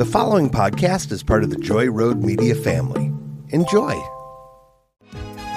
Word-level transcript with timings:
The 0.00 0.06
following 0.06 0.48
podcast 0.48 1.12
is 1.12 1.22
part 1.22 1.44
of 1.44 1.50
the 1.50 1.58
Joy 1.58 1.90
Road 1.90 2.24
Media 2.24 2.54
family. 2.54 3.12
Enjoy. 3.50 4.02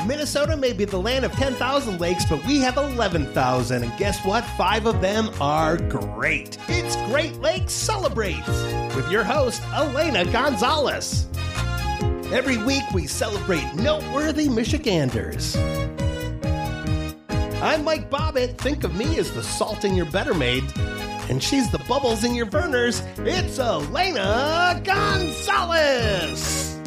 Minnesota 0.05 0.57
may 0.57 0.73
be 0.73 0.83
the 0.83 0.99
land 0.99 1.23
of 1.23 1.31
10,000 1.31 2.01
lakes, 2.01 2.25
but 2.25 2.45
we 2.45 2.57
have 2.57 2.75
11,000. 2.75 3.83
And 3.83 3.97
guess 3.97 4.19
what? 4.25 4.43
Five 4.57 4.85
of 4.85 4.99
them 4.99 5.29
are 5.39 5.77
great. 5.77 6.57
It's 6.67 6.97
Great 7.09 7.39
Lakes 7.39 7.71
Celebrates 7.71 8.45
with 8.97 9.09
your 9.09 9.23
host, 9.23 9.61
Alana 9.71 10.29
Gonzalez. 10.29 11.25
Every 12.33 12.57
week 12.57 12.83
we 12.93 13.07
celebrate 13.07 13.73
noteworthy 13.75 14.49
Michiganders. 14.49 15.55
I'm 17.61 17.85
Mike 17.85 18.09
Bobbitt. 18.09 18.57
Think 18.57 18.83
of 18.83 18.93
me 18.93 19.17
as 19.19 19.31
the 19.31 19.41
salt 19.41 19.85
in 19.85 19.95
your 19.95 20.07
better 20.07 20.33
maid. 20.33 20.65
And 21.29 21.41
she's 21.41 21.71
the 21.71 21.79
bubbles 21.79 22.23
in 22.23 22.35
your 22.35 22.45
Vernors. 22.45 23.01
It's 23.25 23.57
Alana 23.57 24.83
Gonzalez. 24.83 26.77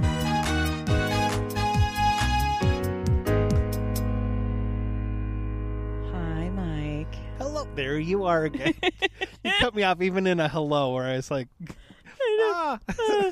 Hi, 6.12 6.51
Mike. 6.51 7.15
Hello, 7.38 7.66
there 7.74 7.98
you 7.98 8.24
are 8.24 8.45
again. 8.45 8.74
you 9.45 9.52
cut 9.59 9.74
me 9.74 9.83
off 9.83 10.02
even 10.02 10.27
in 10.27 10.38
a 10.38 10.48
hello, 10.48 10.95
where 10.95 11.05
I 11.05 11.16
was 11.16 11.30
like, 11.30 11.48
ah. 12.21 12.79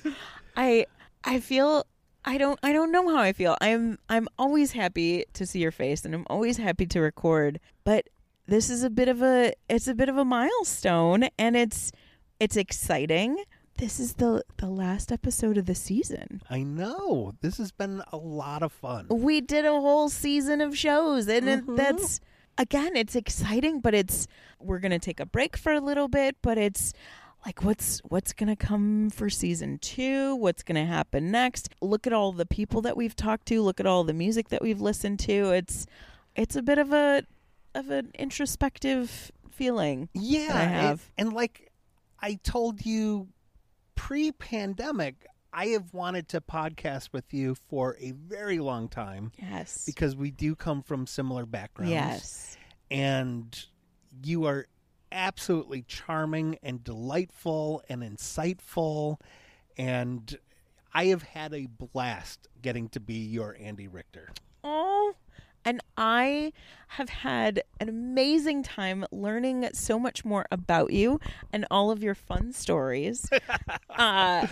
I 0.56 0.86
I 1.22 1.40
feel 1.40 1.84
I 2.24 2.38
don't 2.38 2.58
I 2.62 2.72
don't 2.72 2.90
know 2.90 3.08
how 3.14 3.20
I 3.20 3.32
feel. 3.34 3.56
I'm 3.60 3.98
I'm 4.08 4.26
always 4.38 4.72
happy 4.72 5.24
to 5.34 5.46
see 5.46 5.58
your 5.58 5.70
face 5.72 6.04
and 6.04 6.14
I'm 6.14 6.26
always 6.28 6.56
happy 6.56 6.86
to 6.86 7.00
record, 7.00 7.60
but 7.84 8.08
this 8.46 8.70
is 8.70 8.82
a 8.82 8.90
bit 8.90 9.08
of 9.08 9.22
a 9.22 9.52
it's 9.68 9.88
a 9.88 9.94
bit 9.94 10.08
of 10.08 10.16
a 10.16 10.24
milestone 10.24 11.28
and 11.38 11.56
it's 11.56 11.92
it's 12.40 12.56
exciting. 12.56 13.42
This 13.78 13.98
is 13.98 14.14
the 14.14 14.44
the 14.58 14.68
last 14.68 15.10
episode 15.10 15.56
of 15.58 15.66
the 15.66 15.74
season. 15.74 16.42
I 16.48 16.62
know 16.62 17.34
this 17.40 17.58
has 17.58 17.72
been 17.72 18.02
a 18.12 18.16
lot 18.16 18.62
of 18.62 18.72
fun. 18.72 19.06
We 19.08 19.40
did 19.40 19.64
a 19.64 19.70
whole 19.72 20.08
season 20.08 20.60
of 20.60 20.76
shows 20.76 21.26
and 21.28 21.48
it, 21.48 21.66
Mhm. 21.66 21.76
that's 21.76 22.20
again 22.56 22.94
it's 22.96 23.16
exciting 23.16 23.80
but 23.80 23.94
it's 23.94 24.28
we're 24.60 24.78
going 24.78 24.92
to 24.92 24.98
take 25.00 25.18
a 25.18 25.26
break 25.26 25.56
for 25.56 25.72
a 25.72 25.80
little 25.80 26.06
bit 26.06 26.36
but 26.40 26.56
it's 26.56 26.92
like 27.44 27.64
what's 27.64 27.98
what's 28.04 28.32
going 28.32 28.48
to 28.48 28.54
come 28.54 29.10
for 29.10 29.28
season 29.28 29.76
2 29.78 30.36
what's 30.36 30.62
going 30.62 30.76
to 30.76 30.86
happen 30.86 31.32
next 31.32 31.68
look 31.80 32.06
at 32.06 32.12
all 32.12 32.30
the 32.30 32.46
people 32.46 32.80
that 32.80 32.96
we've 32.96 33.16
talked 33.16 33.46
to 33.46 33.60
look 33.60 33.80
at 33.80 33.86
all 33.86 34.04
the 34.04 34.14
music 34.14 34.50
that 34.50 34.62
we've 34.62 34.80
listened 34.80 35.18
to 35.18 35.50
it's 35.50 35.84
it's 36.36 36.54
a 36.54 36.62
bit 36.62 36.78
of 36.78 36.92
a 36.92 37.24
of 37.74 37.90
an 37.90 38.10
introspective 38.18 39.30
feeling 39.50 40.08
Yeah, 40.14 40.48
I 40.52 40.62
and- 40.90 41.00
and 41.18 41.32
like 41.32 41.70
I 42.20 42.34
told 42.42 42.84
you 42.86 43.28
pre-pandemic, 43.94 45.26
I 45.52 45.66
have 45.68 45.92
wanted 45.94 46.28
to 46.28 46.40
podcast 46.40 47.10
with 47.12 47.32
you 47.32 47.54
for 47.54 47.96
a 48.00 48.10
very 48.12 48.58
long 48.58 48.88
time 48.88 49.32
yes 49.40 49.84
because 49.86 50.16
we 50.16 50.30
do 50.30 50.54
come 50.54 50.82
from 50.82 51.06
similar 51.06 51.46
backgrounds. 51.46 51.90
yes 51.92 52.56
and 52.90 53.66
you 54.24 54.44
are 54.46 54.66
absolutely 55.12 55.82
charming 55.82 56.58
and 56.62 56.82
delightful 56.82 57.82
and 57.88 58.02
insightful 58.02 59.18
and 59.76 60.36
I 60.92 61.06
have 61.06 61.22
had 61.22 61.52
a 61.54 61.66
blast 61.66 62.46
getting 62.62 62.88
to 62.90 63.00
be 63.00 63.14
your 63.14 63.56
Andy 63.60 63.88
Richter. 63.88 64.30
Oh, 64.62 65.14
and 65.64 65.80
I 65.96 66.52
have 66.88 67.08
had 67.08 67.62
an 67.80 67.88
amazing 67.88 68.62
time 68.62 69.04
learning 69.10 69.68
so 69.72 69.98
much 69.98 70.24
more 70.24 70.46
about 70.50 70.92
you 70.92 71.20
and 71.52 71.66
all 71.70 71.90
of 71.90 72.02
your 72.02 72.14
fun 72.14 72.52
stories. 72.52 73.28
uh, 73.90 74.46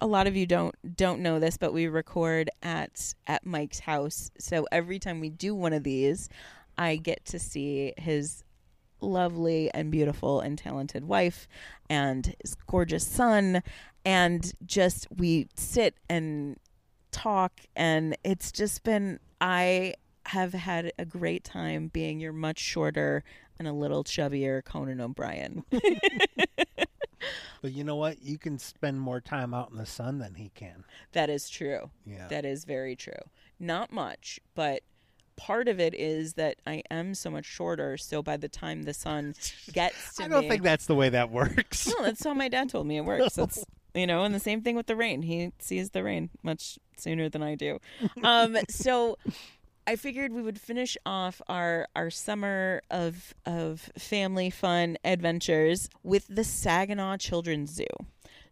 a 0.00 0.06
lot 0.06 0.26
of 0.26 0.36
you 0.36 0.46
don't 0.46 0.74
don't 0.96 1.20
know 1.20 1.40
this, 1.40 1.56
but 1.56 1.72
we 1.72 1.88
record 1.88 2.50
at 2.62 3.14
at 3.26 3.44
Mike's 3.44 3.80
house. 3.80 4.30
So 4.38 4.66
every 4.70 4.98
time 4.98 5.20
we 5.20 5.30
do 5.30 5.54
one 5.54 5.72
of 5.72 5.82
these, 5.82 6.28
I 6.76 6.96
get 6.96 7.24
to 7.26 7.38
see 7.38 7.94
his 7.96 8.44
lovely 9.00 9.70
and 9.72 9.90
beautiful 9.90 10.40
and 10.40 10.58
talented 10.58 11.04
wife 11.04 11.46
and 11.88 12.34
his 12.42 12.56
gorgeous 12.66 13.06
son 13.06 13.62
and 14.04 14.52
just 14.66 15.06
we 15.16 15.48
sit 15.54 15.94
and 16.08 16.58
talk 17.12 17.52
and 17.76 18.16
it's 18.24 18.50
just 18.50 18.82
been 18.82 19.20
I 19.40 19.94
have 20.28 20.52
had 20.54 20.92
a 20.98 21.04
great 21.04 21.44
time 21.44 21.88
being 21.88 22.20
your 22.20 22.32
much 22.32 22.58
shorter 22.58 23.24
and 23.58 23.66
a 23.66 23.72
little 23.72 24.04
chubbier 24.04 24.64
Conan 24.64 25.00
O'Brien. 25.00 25.64
But 27.60 27.72
you 27.72 27.82
know 27.82 27.96
what? 27.96 28.22
You 28.22 28.38
can 28.38 28.58
spend 28.60 29.00
more 29.00 29.20
time 29.20 29.52
out 29.52 29.70
in 29.72 29.76
the 29.78 29.86
sun 29.86 30.18
than 30.18 30.34
he 30.36 30.50
can. 30.54 30.84
that 31.12 31.28
is 31.28 31.50
true. 31.50 31.90
Yeah. 32.06 32.28
That 32.28 32.44
is 32.44 32.64
very 32.64 32.94
true. 32.94 33.18
Not 33.58 33.90
much, 33.92 34.38
but 34.54 34.82
part 35.34 35.66
of 35.66 35.80
it 35.80 35.92
is 35.94 36.34
that 36.34 36.56
I 36.66 36.84
am 36.88 37.14
so 37.14 37.30
much 37.30 37.44
shorter. 37.46 37.96
So 37.96 38.22
by 38.22 38.36
the 38.36 38.48
time 38.48 38.84
the 38.84 38.94
sun 38.94 39.34
gets 39.72 40.14
to 40.14 40.24
I 40.24 40.28
don't 40.28 40.42
me, 40.42 40.48
think 40.48 40.62
that's 40.62 40.86
the 40.86 40.94
way 40.94 41.08
that 41.08 41.30
works. 41.30 41.88
no, 41.88 42.04
that's 42.04 42.22
how 42.22 42.32
my 42.34 42.48
dad 42.48 42.68
told 42.68 42.86
me 42.86 42.96
it 42.96 43.04
works. 43.04 43.36
It's 43.38 43.64
you 43.94 44.06
know, 44.06 44.22
and 44.22 44.32
the 44.32 44.38
same 44.40 44.60
thing 44.62 44.76
with 44.76 44.86
the 44.86 44.94
rain. 44.94 45.22
He 45.22 45.50
sees 45.58 45.90
the 45.90 46.04
rain 46.04 46.30
much 46.44 46.78
sooner 46.96 47.28
than 47.28 47.42
I 47.42 47.56
do. 47.56 47.80
Um, 48.22 48.56
so 48.68 49.18
I 49.88 49.96
figured 49.96 50.32
we 50.32 50.42
would 50.42 50.60
finish 50.60 50.96
off 51.06 51.40
our 51.48 51.88
our 51.96 52.10
summer 52.10 52.82
of 52.90 53.34
of 53.46 53.90
family 53.98 54.50
fun 54.50 54.98
adventures 55.04 55.88
with 56.02 56.26
the 56.28 56.44
Saginaw 56.44 57.16
Children's 57.16 57.72
Zoo. 57.74 57.86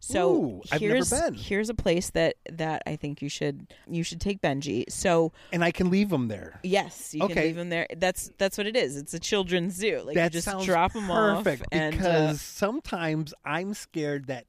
So 0.00 0.34
Ooh, 0.34 0.62
been. 0.78 1.34
here's 1.34 1.68
a 1.68 1.74
place 1.74 2.10
that 2.10 2.36
that 2.50 2.82
I 2.86 2.96
think 2.96 3.20
you 3.22 3.28
should 3.28 3.66
you 3.88 4.02
should 4.02 4.20
take 4.20 4.40
Benji. 4.40 4.84
So 4.88 5.32
and 5.52 5.62
I 5.64 5.72
can 5.72 5.90
leave 5.90 6.12
him 6.12 6.28
there. 6.28 6.60
yes, 6.62 7.12
you 7.14 7.20
can 7.20 7.30
Okay. 7.32 7.46
leave 7.48 7.58
him 7.58 7.68
there. 7.68 7.86
That's 7.96 8.30
that's 8.38 8.56
what 8.56 8.66
it 8.66 8.76
is. 8.76 8.96
It's 8.96 9.14
a 9.14 9.18
children's 9.18 9.74
zoo. 9.74 10.02
Like 10.04 10.14
that 10.14 10.32
you 10.34 10.40
just 10.40 10.64
drop 10.64 10.92
him 10.92 11.08
perfect 11.08 11.62
off 11.64 11.68
and 11.72 11.92
because 11.96 12.34
uh, 12.34 12.38
sometimes 12.38 13.34
I'm 13.44 13.74
scared 13.74 14.26
that 14.28 14.46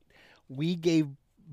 we 0.49 0.75
gave 0.75 1.07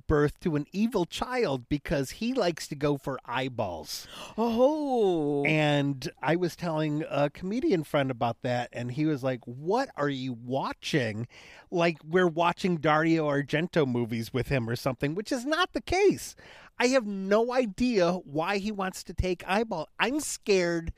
birth 0.07 0.41
to 0.41 0.57
an 0.57 0.67
evil 0.73 1.05
child 1.05 1.69
because 1.69 2.11
he 2.11 2.35
likes 2.35 2.67
to 2.69 2.75
go 2.75 2.97
for 2.97 3.19
eyeballs. 3.25 4.07
oh 4.37 5.45
And 5.45 6.09
I 6.23 6.37
was 6.37 6.57
telling 6.57 7.05
a 7.09 7.31
comedian 7.31 7.85
friend 7.85 8.11
about 8.11 8.43
that, 8.43 8.69
and 8.73 8.93
he 8.93 9.07
was 9.07 9.23
like, 9.23 9.41
What 9.45 9.91
are 9.97 10.09
you 10.09 10.33
watching? 10.33 11.27
Like, 11.71 11.99
we're 12.09 12.29
watching 12.29 12.77
Dario 12.77 13.29
Argento 13.29 13.87
movies 13.87 14.33
with 14.33 14.49
him 14.49 14.69
or 14.69 14.77
something, 14.77 15.15
which 15.15 15.33
is 15.33 15.45
not 15.45 15.73
the 15.73 15.81
case. 15.81 16.37
I 16.79 16.89
have 16.89 17.07
no 17.07 17.53
idea 17.53 18.13
why 18.13 18.59
he 18.59 18.73
wants 18.73 19.05
to 19.05 19.15
take 19.15 19.47
eyeball. 19.47 19.89
I'm 19.99 20.21
scared 20.21 20.93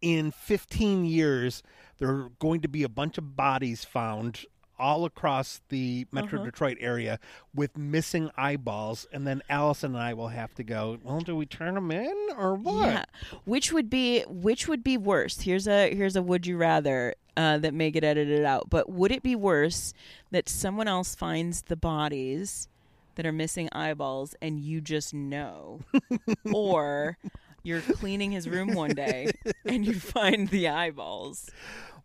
in 0.00 0.30
15 0.30 1.04
years 1.04 1.62
there 1.98 2.08
are 2.08 2.30
going 2.38 2.60
to 2.60 2.68
be 2.68 2.82
a 2.82 2.88
bunch 2.88 3.16
of 3.18 3.36
bodies 3.36 3.84
found 3.84 4.44
all 4.78 5.04
across 5.04 5.60
the 5.68 6.06
Metro 6.12 6.38
Uh-huh. 6.38 6.46
Detroit 6.46 6.76
area 6.80 7.18
with 7.54 7.76
missing 7.76 8.30
eyeballs, 8.36 9.06
and 9.12 9.26
then 9.26 9.42
Allison 9.48 9.94
and 9.94 10.02
I 10.02 10.14
will 10.14 10.28
have 10.28 10.54
to 10.56 10.62
go. 10.64 10.98
Well, 11.02 11.20
do 11.20 11.34
we 11.36 11.46
turn 11.46 11.74
them 11.74 11.90
in 11.90 12.14
or 12.36 12.54
what? 12.54 12.86
Yeah. 12.86 13.04
Which 13.44 13.72
would 13.72 13.88
be 13.90 14.22
which 14.22 14.68
would 14.68 14.82
be 14.84 14.96
worse? 14.96 15.40
Here's 15.40 15.66
a 15.68 15.94
here's 15.94 16.16
a 16.16 16.22
would 16.22 16.46
you 16.46 16.56
rather 16.56 17.14
uh, 17.36 17.58
that 17.58 17.74
may 17.74 17.90
get 17.90 18.02
edited 18.04 18.44
out. 18.44 18.70
But 18.70 18.88
would 18.90 19.12
it 19.12 19.22
be 19.22 19.36
worse 19.36 19.92
that 20.30 20.48
someone 20.48 20.88
else 20.88 21.14
finds 21.14 21.62
the 21.62 21.76
bodies 21.76 22.68
that 23.16 23.26
are 23.26 23.32
missing 23.32 23.68
eyeballs 23.72 24.34
and 24.42 24.58
you 24.60 24.80
just 24.80 25.12
know, 25.14 25.80
or 26.52 27.16
you're 27.62 27.80
cleaning 27.80 28.30
his 28.30 28.48
room 28.48 28.74
one 28.74 28.90
day 28.94 29.30
and 29.64 29.84
you 29.86 29.94
find 29.94 30.48
the 30.48 30.68
eyeballs? 30.68 31.50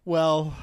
Well, 0.06 0.56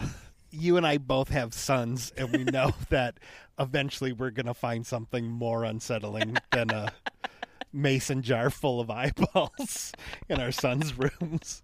you 0.50 0.76
and 0.76 0.86
I 0.86 0.98
both 0.98 1.28
have 1.28 1.54
sons, 1.54 2.12
and 2.16 2.31
we 2.32 2.44
know 2.44 2.72
that 2.91 3.19
eventually 3.59 4.12
we're 4.12 4.31
going 4.31 4.47
to 4.47 4.54
find 4.54 4.86
something 4.86 5.28
more 5.28 5.65
unsettling 5.65 6.36
than 6.53 6.71
a 6.71 6.92
mason 7.72 8.22
jar 8.22 8.50
full 8.50 8.80
of 8.80 8.91
eyeballs 8.91 9.92
in 10.28 10.41
our 10.41 10.53
sons' 10.53 10.95
rooms. 10.97 11.62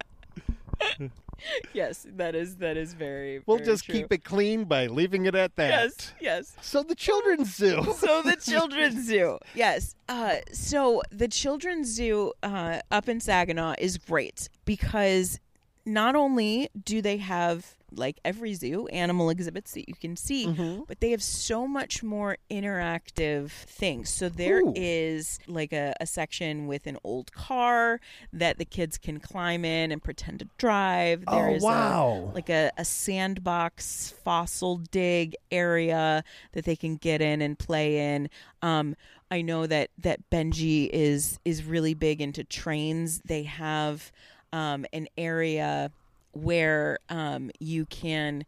Yes, 1.73 2.07
that 2.17 2.35
is 2.35 2.57
that 2.57 2.77
is 2.77 2.95
very. 2.95 3.43
We'll 3.47 3.59
very 3.59 3.67
just 3.67 3.85
true. 3.85 3.95
keep 3.95 4.13
it 4.13 4.25
clean 4.25 4.65
by 4.65 4.87
leaving 4.87 5.27
it 5.27 5.35
at 5.35 5.57
that. 5.57 5.69
Yes, 5.71 6.15
yes. 6.21 6.57
So 6.63 6.83
the 6.83 6.95
children's 6.95 7.55
zoo. 7.55 7.83
so 7.99 8.23
the 8.23 8.37
children's 8.37 9.07
zoo 9.07 9.39
yes 9.55 9.95
uh, 10.09 10.37
so 10.53 11.03
the 11.11 11.29
children's 11.29 11.89
zoo 11.89 12.33
uh, 12.43 12.81
up 12.91 13.09
in 13.09 13.21
saginaw 13.21 13.75
is 13.79 13.99
great 13.99 14.49
because 14.65 15.39
not 15.87 16.15
only 16.15 16.69
do 16.85 17.03
they 17.03 17.19
have 17.19 17.77
like 17.97 18.19
every 18.25 18.55
zoo, 18.55 18.87
animal 18.89 19.31
exhibits 19.31 19.73
that 19.73 19.89
you 19.89 19.95
can 19.95 20.17
see, 20.17 20.47
Mm-hmm. 20.47 20.83
but 20.89 21.01
they 21.01 21.11
have 21.11 21.23
so 21.23 21.67
much 21.67 22.03
more 22.03 22.37
interactive 22.51 23.51
things. 23.51 24.11
So 24.11 24.29
there 24.29 24.61
Ooh. 24.61 24.73
is 24.77 25.39
like 25.47 25.73
a, 25.73 25.95
a 26.01 26.07
section 26.07 26.67
with 26.67 26.87
an 26.87 26.99
old 27.05 27.33
car 27.33 28.01
that 28.33 28.59
the 28.59 28.65
kids 28.65 28.99
can 28.99 29.21
climb 29.21 29.65
in 29.65 29.93
and 29.93 30.03
pretend 30.03 30.41
to 30.41 30.49
drive. 30.59 31.25
There 31.27 31.49
Oh, 31.51 31.55
is 31.55 31.63
a- 31.63 31.67
wow. 31.67 32.31
like 32.35 32.49
a, 32.51 32.71
a 32.77 32.85
sandbox 32.85 34.15
fossil 34.25 34.79
dig 34.91 35.37
area 35.51 36.25
that 36.53 36.65
they 36.65 36.77
can 36.77 36.97
get 36.97 37.21
in 37.21 37.43
and 37.43 37.59
play 37.59 38.15
in. 38.15 38.29
Um, 38.63 38.97
I 39.31 39.43
know 39.43 39.67
that 39.67 39.91
that 39.99 40.21
Benji 40.31 40.89
is 40.93 41.39
is 41.45 41.65
really 41.65 41.95
big 41.95 42.21
into 42.21 42.45
trains. 42.45 43.21
They 43.25 43.43
have 43.45 44.13
um, 44.53 44.87
an 44.93 45.09
area 45.19 45.91
where 46.35 46.99
um, 47.09 47.51
you 47.59 47.87
can 47.87 48.45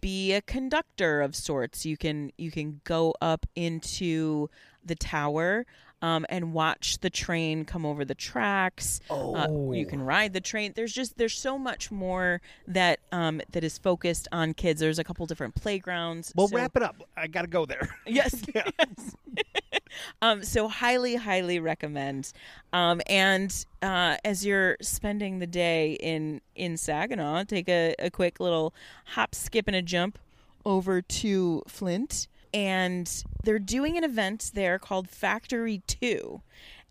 be 0.00 0.32
a 0.32 0.40
conductor 0.42 1.20
of 1.20 1.34
sorts. 1.34 1.84
You 1.84 1.96
can 1.96 2.30
you 2.36 2.50
can 2.50 2.80
go 2.84 3.14
up 3.20 3.46
into 3.56 4.48
the 4.84 4.94
tower 4.94 5.66
um, 6.00 6.24
and 6.28 6.52
watch 6.52 6.98
the 7.00 7.10
train 7.10 7.64
come 7.64 7.84
over 7.84 8.04
the 8.04 8.14
tracks. 8.14 9.00
Uh, 9.10 9.48
you 9.72 9.84
can 9.86 10.00
ride 10.00 10.32
the 10.32 10.40
train. 10.40 10.72
There's 10.76 10.92
just 10.92 11.18
there's 11.18 11.36
so 11.36 11.58
much 11.58 11.90
more 11.90 12.40
that 12.68 13.00
um, 13.10 13.40
that 13.50 13.64
is 13.64 13.78
focused 13.78 14.28
on 14.30 14.54
kids. 14.54 14.80
There's 14.80 14.98
a 14.98 15.04
couple 15.04 15.26
different 15.26 15.54
playgrounds. 15.54 16.32
Well, 16.36 16.48
So- 16.48 16.56
wrap 16.56 16.76
it 16.76 16.82
up. 16.82 17.02
I 17.16 17.26
got 17.26 17.42
to 17.42 17.48
go 17.48 17.66
there. 17.66 17.88
Yes. 18.06 18.34
yes. 18.54 19.16
Um, 20.22 20.42
so 20.42 20.68
highly, 20.68 21.16
highly 21.16 21.58
recommend. 21.58 22.32
Um, 22.72 23.00
and 23.06 23.52
uh, 23.82 24.16
as 24.24 24.44
you're 24.44 24.76
spending 24.80 25.38
the 25.38 25.46
day 25.46 25.92
in 26.00 26.40
in 26.54 26.76
Saginaw, 26.76 27.44
take 27.44 27.68
a, 27.68 27.94
a 27.98 28.10
quick 28.10 28.40
little 28.40 28.74
hop, 29.06 29.34
skip, 29.34 29.66
and 29.66 29.76
a 29.76 29.82
jump 29.82 30.18
over 30.64 31.00
to 31.00 31.62
Flint, 31.66 32.28
and 32.52 33.24
they're 33.44 33.58
doing 33.58 33.96
an 33.96 34.04
event 34.04 34.50
there 34.54 34.78
called 34.78 35.08
Factory 35.08 35.82
Two, 35.86 36.42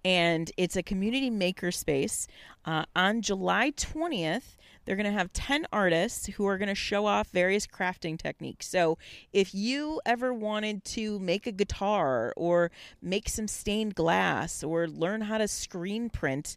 and 0.05 0.51
it's 0.57 0.75
a 0.75 0.83
community 0.83 1.29
maker 1.29 1.71
space 1.71 2.27
uh, 2.65 2.85
on 2.95 3.21
July 3.21 3.71
twentieth. 3.75 4.57
They're 4.85 4.95
going 4.95 5.05
to 5.05 5.11
have 5.11 5.33
10 5.33 5.67
artists 5.73 6.27
who 6.27 6.45
are 6.47 6.57
going 6.57 6.69
to 6.69 6.73
show 6.75 7.07
off 7.07 7.27
various 7.31 7.67
crafting 7.67 8.17
techniques. 8.17 8.69
So, 8.69 8.97
if 9.33 9.53
you 9.53 9.99
ever 10.05 10.33
wanted 10.33 10.85
to 10.85 11.19
make 11.19 11.45
a 11.45 11.51
guitar 11.51 12.33
or 12.37 12.71
make 13.01 13.27
some 13.27 13.49
stained 13.49 13.95
glass 13.95 14.63
or 14.63 14.87
learn 14.87 15.19
how 15.19 15.39
to 15.39 15.47
screen 15.49 16.09
print, 16.09 16.55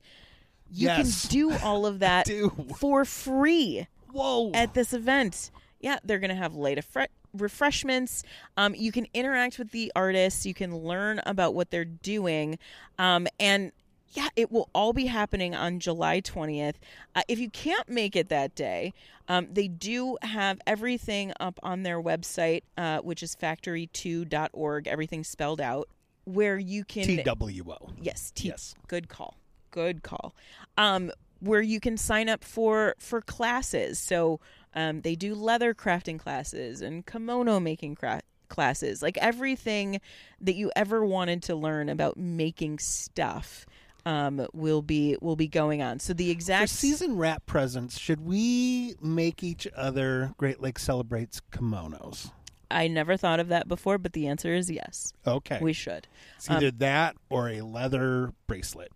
you 0.71 0.87
Yes. 0.87 1.23
can 1.23 1.31
do 1.33 1.53
all 1.59 1.87
of 1.87 1.99
that 2.07 2.31
for 2.79 3.05
free 3.05 3.89
Whoa. 4.13 4.53
at 4.55 4.75
this 4.75 4.93
event. 4.93 5.51
Yeah, 5.81 5.99
they're 6.05 6.21
going 6.21 6.31
to 6.31 6.37
have 6.37 6.55
late 6.55 6.79
affre- 6.79 7.09
refreshments. 7.37 8.23
Um, 8.57 8.75
you 8.75 8.93
can 8.93 9.07
interact 9.15 9.59
with 9.59 9.71
the 9.71 9.93
artists. 9.95 10.47
You 10.47 10.55
can 10.55 10.77
learn 10.77 11.21
about 11.27 11.55
what 11.55 11.71
they're 11.71 11.85
doing. 11.85 12.59
Um, 12.99 13.27
and 13.39 13.73
yeah, 14.13 14.29
it 14.35 14.51
will 14.51 14.69
all 14.75 14.93
be 14.93 15.07
happening 15.07 15.55
on 15.55 15.79
July 15.79 16.21
20th. 16.21 16.75
Uh, 17.15 17.23
if 17.29 17.39
you 17.39 17.49
can't 17.49 17.89
make 17.89 18.17
it 18.17 18.29
that 18.29 18.55
day, 18.55 18.93
um, 19.29 19.47
they 19.53 19.69
do 19.69 20.19
have 20.23 20.61
everything 20.67 21.33
up 21.39 21.61
on 21.63 21.85
their 21.85 22.03
website, 22.03 22.63
uh, 22.77 22.99
which 22.99 23.23
is 23.23 23.37
factory2.org, 23.37 24.89
everything 24.89 25.23
spelled 25.23 25.61
out, 25.61 25.89
where 26.25 26.59
you 26.59 26.85
can. 26.85 27.05
TWO. 27.05 27.93
Yes, 28.01 28.33
T- 28.35 28.49
Yes. 28.49 28.75
Good 28.89 29.09
call. 29.09 29.37
Good 29.71 30.03
call. 30.03 30.35
Um, 30.77 31.13
where 31.41 31.63
you 31.63 31.81
can 31.81 31.97
sign 31.97 32.29
up 32.29 32.45
for 32.45 32.95
for 32.99 33.21
classes. 33.21 33.99
So 33.99 34.41
um, 34.75 35.01
they 35.01 35.17
do 35.17 35.35
leather 35.35 35.75
crafting 35.75 36.19
classes 36.19 36.81
and 36.81 37.05
kimono 37.05 37.59
making 37.61 37.97
cra- 37.97 38.23
classes. 38.49 39.03
Like 39.03 39.17
everything 39.19 40.01
that 40.41 40.55
you 40.55 40.71
ever 40.77 41.05
wanted 41.05 41.43
to 41.45 41.57
learn 41.57 41.89
about 41.89 42.17
making 42.17 42.79
stuff 42.79 43.67
um, 44.07 44.47
will 44.53 44.83
be 44.83 45.17
will 45.21 45.37
be 45.37 45.49
going 45.49 45.83
on. 45.83 45.99
So 45.99 46.13
the 46.13 46.27
For 46.27 46.33
exact 46.33 46.71
season 46.71 47.17
wrap 47.17 47.47
presents, 47.47 47.99
should 47.99 48.21
we 48.21 48.95
make 49.01 49.43
each 49.43 49.67
other 49.77 50.35
Great 50.37 50.61
Lakes 50.61 50.83
Celebrates 50.83 51.41
kimonos? 51.53 52.31
I 52.71 52.87
never 52.87 53.17
thought 53.17 53.41
of 53.41 53.49
that 53.49 53.67
before, 53.67 53.99
but 53.99 54.13
the 54.13 54.29
answer 54.29 54.55
is 54.55 54.71
yes. 54.71 55.13
Okay. 55.27 55.59
We 55.61 55.73
should. 55.73 56.07
it's 56.37 56.49
either 56.49 56.71
that 56.73 57.17
or 57.29 57.49
a 57.49 57.63
leather 57.63 58.33
bracelet. 58.47 58.93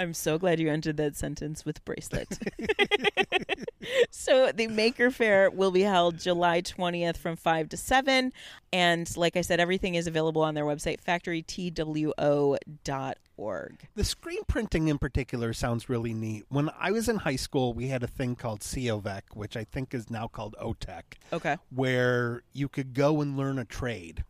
I'm 0.00 0.14
so 0.14 0.38
glad 0.38 0.58
you 0.58 0.70
ended 0.70 0.96
that 0.96 1.14
sentence 1.14 1.66
with 1.66 1.84
bracelet. 1.84 2.38
so 4.10 4.50
the 4.50 4.66
Maker 4.66 5.10
Fair 5.10 5.50
will 5.50 5.70
be 5.70 5.82
held 5.82 6.18
July 6.18 6.62
20th 6.62 7.18
from 7.18 7.36
5 7.36 7.68
to 7.68 7.76
7. 7.76 8.32
And 8.72 9.14
like 9.14 9.36
I 9.36 9.42
said, 9.42 9.60
everything 9.60 9.96
is 9.96 10.06
available 10.06 10.40
on 10.40 10.54
their 10.54 10.64
website, 10.64 11.02
factorytwo.org. 11.06 13.88
The 13.94 14.04
screen 14.04 14.40
printing 14.48 14.88
in 14.88 14.96
particular 14.96 15.52
sounds 15.52 15.90
really 15.90 16.14
neat. 16.14 16.46
When 16.48 16.70
I 16.78 16.92
was 16.92 17.10
in 17.10 17.16
high 17.16 17.36
school, 17.36 17.74
we 17.74 17.88
had 17.88 18.02
a 18.02 18.06
thing 18.06 18.36
called 18.36 18.60
COVEC, 18.60 19.20
which 19.34 19.54
I 19.54 19.64
think 19.64 19.92
is 19.92 20.08
now 20.08 20.28
called 20.28 20.56
OTEC, 20.62 21.02
Okay. 21.30 21.58
where 21.68 22.42
you 22.54 22.70
could 22.70 22.94
go 22.94 23.20
and 23.20 23.36
learn 23.36 23.58
a 23.58 23.66
trade. 23.66 24.24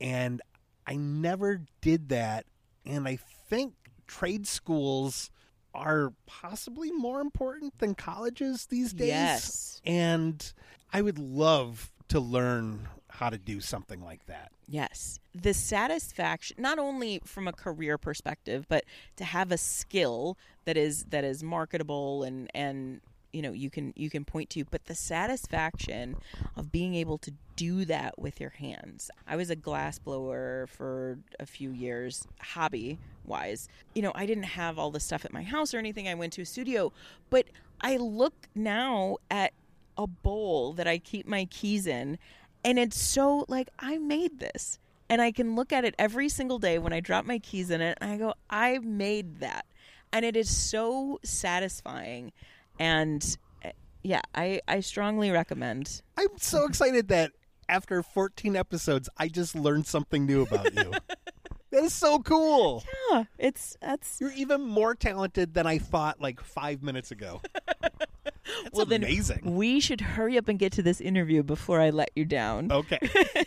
And 0.00 0.42
I 0.88 0.96
never 0.96 1.60
did 1.80 2.08
that. 2.08 2.46
And 2.84 3.06
I 3.06 3.20
think 3.48 3.74
trade 4.18 4.46
schools 4.46 5.30
are 5.74 6.12
possibly 6.26 6.92
more 6.92 7.20
important 7.20 7.76
than 7.78 7.94
colleges 7.94 8.66
these 8.66 8.92
days. 8.92 9.08
Yes. 9.08 9.82
And 9.84 10.52
I 10.92 11.02
would 11.02 11.18
love 11.18 11.92
to 12.08 12.20
learn 12.20 12.88
how 13.10 13.28
to 13.30 13.38
do 13.38 13.60
something 13.60 14.02
like 14.02 14.24
that. 14.26 14.52
Yes. 14.68 15.18
The 15.34 15.52
satisfaction 15.52 16.56
not 16.60 16.78
only 16.78 17.20
from 17.24 17.48
a 17.48 17.52
career 17.52 17.98
perspective, 17.98 18.66
but 18.68 18.84
to 19.16 19.24
have 19.24 19.50
a 19.50 19.58
skill 19.58 20.38
that 20.64 20.76
is 20.76 21.04
that 21.06 21.24
is 21.24 21.42
marketable 21.42 22.22
and 22.22 22.48
and 22.54 23.00
you 23.34 23.42
know 23.42 23.52
you 23.52 23.70
can 23.70 23.92
you 23.96 24.08
can 24.08 24.24
point 24.24 24.50
to 24.50 24.64
but 24.64 24.84
the 24.84 24.94
satisfaction 24.94 26.16
of 26.56 26.70
being 26.70 26.94
able 26.94 27.18
to 27.18 27.32
do 27.56 27.84
that 27.84 28.18
with 28.18 28.40
your 28.40 28.50
hands 28.50 29.10
i 29.26 29.36
was 29.36 29.50
a 29.50 29.56
glass 29.56 29.98
blower 29.98 30.66
for 30.68 31.18
a 31.40 31.46
few 31.46 31.70
years 31.70 32.26
hobby 32.40 32.98
wise 33.24 33.68
you 33.94 34.02
know 34.02 34.12
i 34.14 34.24
didn't 34.26 34.44
have 34.44 34.78
all 34.78 34.90
the 34.90 35.00
stuff 35.00 35.24
at 35.24 35.32
my 35.32 35.42
house 35.42 35.74
or 35.74 35.78
anything 35.78 36.08
i 36.08 36.14
went 36.14 36.32
to 36.32 36.42
a 36.42 36.46
studio 36.46 36.92
but 37.30 37.46
i 37.80 37.96
look 37.96 38.48
now 38.54 39.16
at 39.30 39.52
a 39.98 40.06
bowl 40.06 40.72
that 40.72 40.86
i 40.86 40.98
keep 40.98 41.26
my 41.26 41.44
keys 41.46 41.86
in 41.86 42.18
and 42.64 42.78
it's 42.78 42.98
so 42.98 43.44
like 43.46 43.68
I 43.78 43.98
made 43.98 44.40
this. 44.40 44.78
And 45.10 45.20
I 45.20 45.32
can 45.32 45.54
look 45.54 45.72
at 45.72 45.84
it 45.84 45.94
every 45.98 46.30
single 46.30 46.58
day 46.58 46.78
when 46.78 46.94
I 46.94 47.00
drop 47.00 47.26
my 47.26 47.38
keys 47.38 47.70
in 47.70 47.82
it 47.82 47.98
and 48.00 48.10
I 48.10 48.16
go, 48.16 48.34
I 48.48 48.78
made 48.78 49.40
that. 49.40 49.66
And 50.12 50.24
it 50.24 50.34
is 50.34 50.48
so 50.48 51.20
satisfying. 51.22 52.32
And 52.78 53.36
uh, 53.64 53.70
yeah, 54.02 54.22
I, 54.34 54.60
I 54.68 54.80
strongly 54.80 55.30
recommend. 55.30 56.02
I'm 56.16 56.28
so 56.36 56.66
excited 56.66 57.08
that 57.08 57.32
after 57.68 58.02
14 58.02 58.56
episodes, 58.56 59.08
I 59.16 59.28
just 59.28 59.54
learned 59.54 59.86
something 59.86 60.26
new 60.26 60.42
about 60.42 60.74
you. 60.74 60.92
that 61.70 61.84
is 61.84 61.94
so 61.94 62.18
cool. 62.20 62.84
Yeah, 63.10 63.24
it's 63.38 63.76
that's 63.80 64.20
You're 64.20 64.32
even 64.32 64.62
more 64.62 64.94
talented 64.94 65.54
than 65.54 65.66
I 65.66 65.78
thought 65.78 66.20
like 66.20 66.40
five 66.40 66.82
minutes 66.82 67.10
ago. 67.10 67.40
That's 68.62 68.74
well 68.74 68.86
then 68.86 69.06
we 69.42 69.80
should 69.80 70.00
hurry 70.00 70.36
up 70.36 70.48
and 70.48 70.58
get 70.58 70.72
to 70.72 70.82
this 70.82 71.00
interview 71.00 71.42
before 71.42 71.80
I 71.80 71.90
let 71.90 72.10
you 72.14 72.24
down. 72.24 72.70
Okay. 72.70 72.98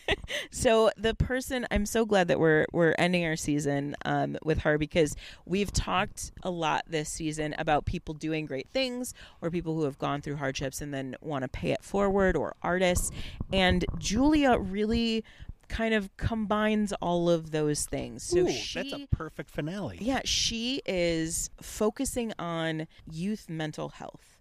So 0.51 0.91
the 0.97 1.13
person 1.13 1.65
I'm 1.71 1.85
so 1.85 2.05
glad 2.05 2.27
that 2.27 2.39
we're 2.39 2.65
we're 2.73 2.95
ending 2.97 3.25
our 3.25 3.35
season 3.35 3.95
um, 4.05 4.37
with 4.43 4.59
her 4.59 4.77
because 4.77 5.15
we've 5.45 5.71
talked 5.71 6.31
a 6.43 6.49
lot 6.49 6.83
this 6.87 7.09
season 7.09 7.55
about 7.57 7.85
people 7.85 8.13
doing 8.13 8.45
great 8.45 8.69
things 8.69 9.13
or 9.41 9.49
people 9.49 9.75
who 9.75 9.83
have 9.83 9.97
gone 9.97 10.21
through 10.21 10.35
hardships 10.37 10.81
and 10.81 10.93
then 10.93 11.15
want 11.21 11.43
to 11.43 11.47
pay 11.47 11.71
it 11.71 11.83
forward 11.83 12.35
or 12.35 12.55
artists 12.61 13.11
and 13.51 13.85
Julia 13.97 14.57
really 14.57 15.23
kind 15.69 15.93
of 15.93 16.15
combines 16.17 16.93
all 16.93 17.29
of 17.29 17.51
those 17.51 17.85
things. 17.85 18.23
So 18.23 18.39
Ooh, 18.39 18.49
she 18.49 18.91
that's 18.91 19.03
a 19.03 19.07
perfect 19.15 19.49
finale. 19.49 19.97
yeah, 19.99 20.21
she 20.23 20.81
is 20.85 21.49
focusing 21.61 22.33
on 22.39 22.87
youth 23.09 23.49
mental 23.49 23.89
health. 23.89 24.36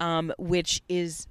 Um, 0.00 0.32
which 0.38 0.82
is 0.88 1.26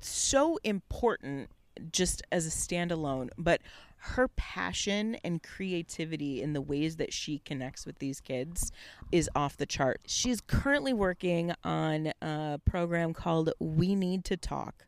so 0.00 0.58
important 0.64 1.50
just 1.92 2.22
as 2.32 2.46
a 2.46 2.50
standalone. 2.50 3.30
But 3.38 3.60
her 4.02 4.28
passion 4.28 5.16
and 5.22 5.42
creativity 5.42 6.40
in 6.40 6.54
the 6.54 6.60
ways 6.60 6.96
that 6.96 7.12
she 7.12 7.38
connects 7.40 7.84
with 7.84 7.98
these 7.98 8.20
kids 8.20 8.72
is 9.12 9.28
off 9.34 9.58
the 9.58 9.66
chart. 9.66 10.00
She's 10.06 10.40
currently 10.40 10.94
working 10.94 11.52
on 11.64 12.12
a 12.22 12.58
program 12.64 13.12
called 13.12 13.52
We 13.58 13.94
Need 13.94 14.24
to 14.26 14.36
Talk. 14.36 14.86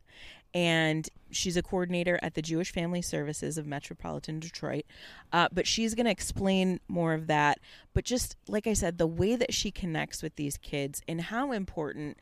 And 0.55 1.09
she's 1.31 1.57
a 1.57 1.63
coordinator 1.63 2.19
at 2.21 2.35
the 2.35 2.41
Jewish 2.41 2.71
Family 2.71 3.01
Services 3.01 3.57
of 3.57 3.65
Metropolitan 3.65 4.39
Detroit. 4.39 4.85
Uh, 5.31 5.47
but 5.51 5.65
she's 5.65 5.95
going 5.95 6.05
to 6.05 6.11
explain 6.11 6.79
more 6.87 7.13
of 7.13 7.25
that. 7.27 7.59
But 7.93 8.05
just 8.05 8.35
like 8.47 8.67
I 8.67 8.73
said, 8.73 8.97
the 8.97 9.07
way 9.07 9.35
that 9.35 9.53
she 9.53 9.71
connects 9.71 10.21
with 10.21 10.35
these 10.35 10.57
kids 10.57 11.01
and 11.07 11.21
how 11.21 11.51
important 11.51 12.17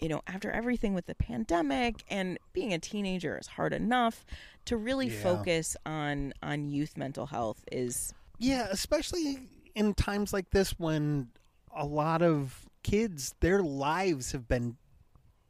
you 0.00 0.08
know, 0.08 0.22
after 0.26 0.50
everything 0.50 0.94
with 0.94 1.06
the 1.06 1.14
pandemic 1.14 2.02
and 2.08 2.38
being 2.52 2.72
a 2.72 2.78
teenager 2.78 3.38
is 3.38 3.46
hard 3.46 3.72
enough, 3.72 4.24
to 4.66 4.76
really 4.76 5.08
Yeah. 5.08 5.22
focus 5.22 5.76
on 5.86 6.32
on 6.42 6.68
youth 6.70 6.96
mental 6.96 7.26
health 7.26 7.64
is 7.72 8.14
Yeah, 8.38 8.68
especially 8.70 9.48
in 9.74 9.92
times 9.94 10.32
like 10.32 10.50
this 10.50 10.78
when 10.78 11.28
a 11.74 11.84
lot 11.84 12.22
of 12.22 12.66
kids, 12.82 13.34
their 13.40 13.62
lives 13.62 14.32
have 14.32 14.48
been 14.48 14.76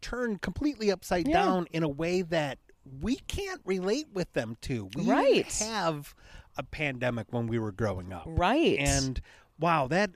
turned 0.00 0.42
completely 0.42 0.90
upside 0.90 1.28
Yeah. 1.28 1.34
down 1.44 1.66
in 1.70 1.82
a 1.82 1.88
way 1.88 2.22
that 2.22 2.58
we 3.00 3.16
can't 3.16 3.60
relate 3.64 4.08
with 4.12 4.32
them 4.32 4.56
to. 4.62 4.88
We 4.96 5.04
Right. 5.04 5.34
didn't 5.48 5.68
have 5.70 6.14
a 6.56 6.62
pandemic 6.64 7.32
when 7.32 7.46
we 7.46 7.58
were 7.58 7.70
growing 7.72 8.12
up. 8.12 8.24
right. 8.26 8.78
And 8.80 9.20
wow, 9.58 9.86
that 9.88 10.10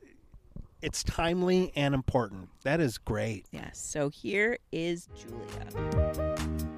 it's 0.85 1.03
timely 1.03 1.73
and 1.77 1.95
important. 1.95 2.51
That 2.63 2.79
is 2.79 2.99
great. 2.99 3.47
yes. 3.51 3.79
So 3.79 4.11
here 4.11 4.59
is 4.71 5.09
Julia. 5.17 6.75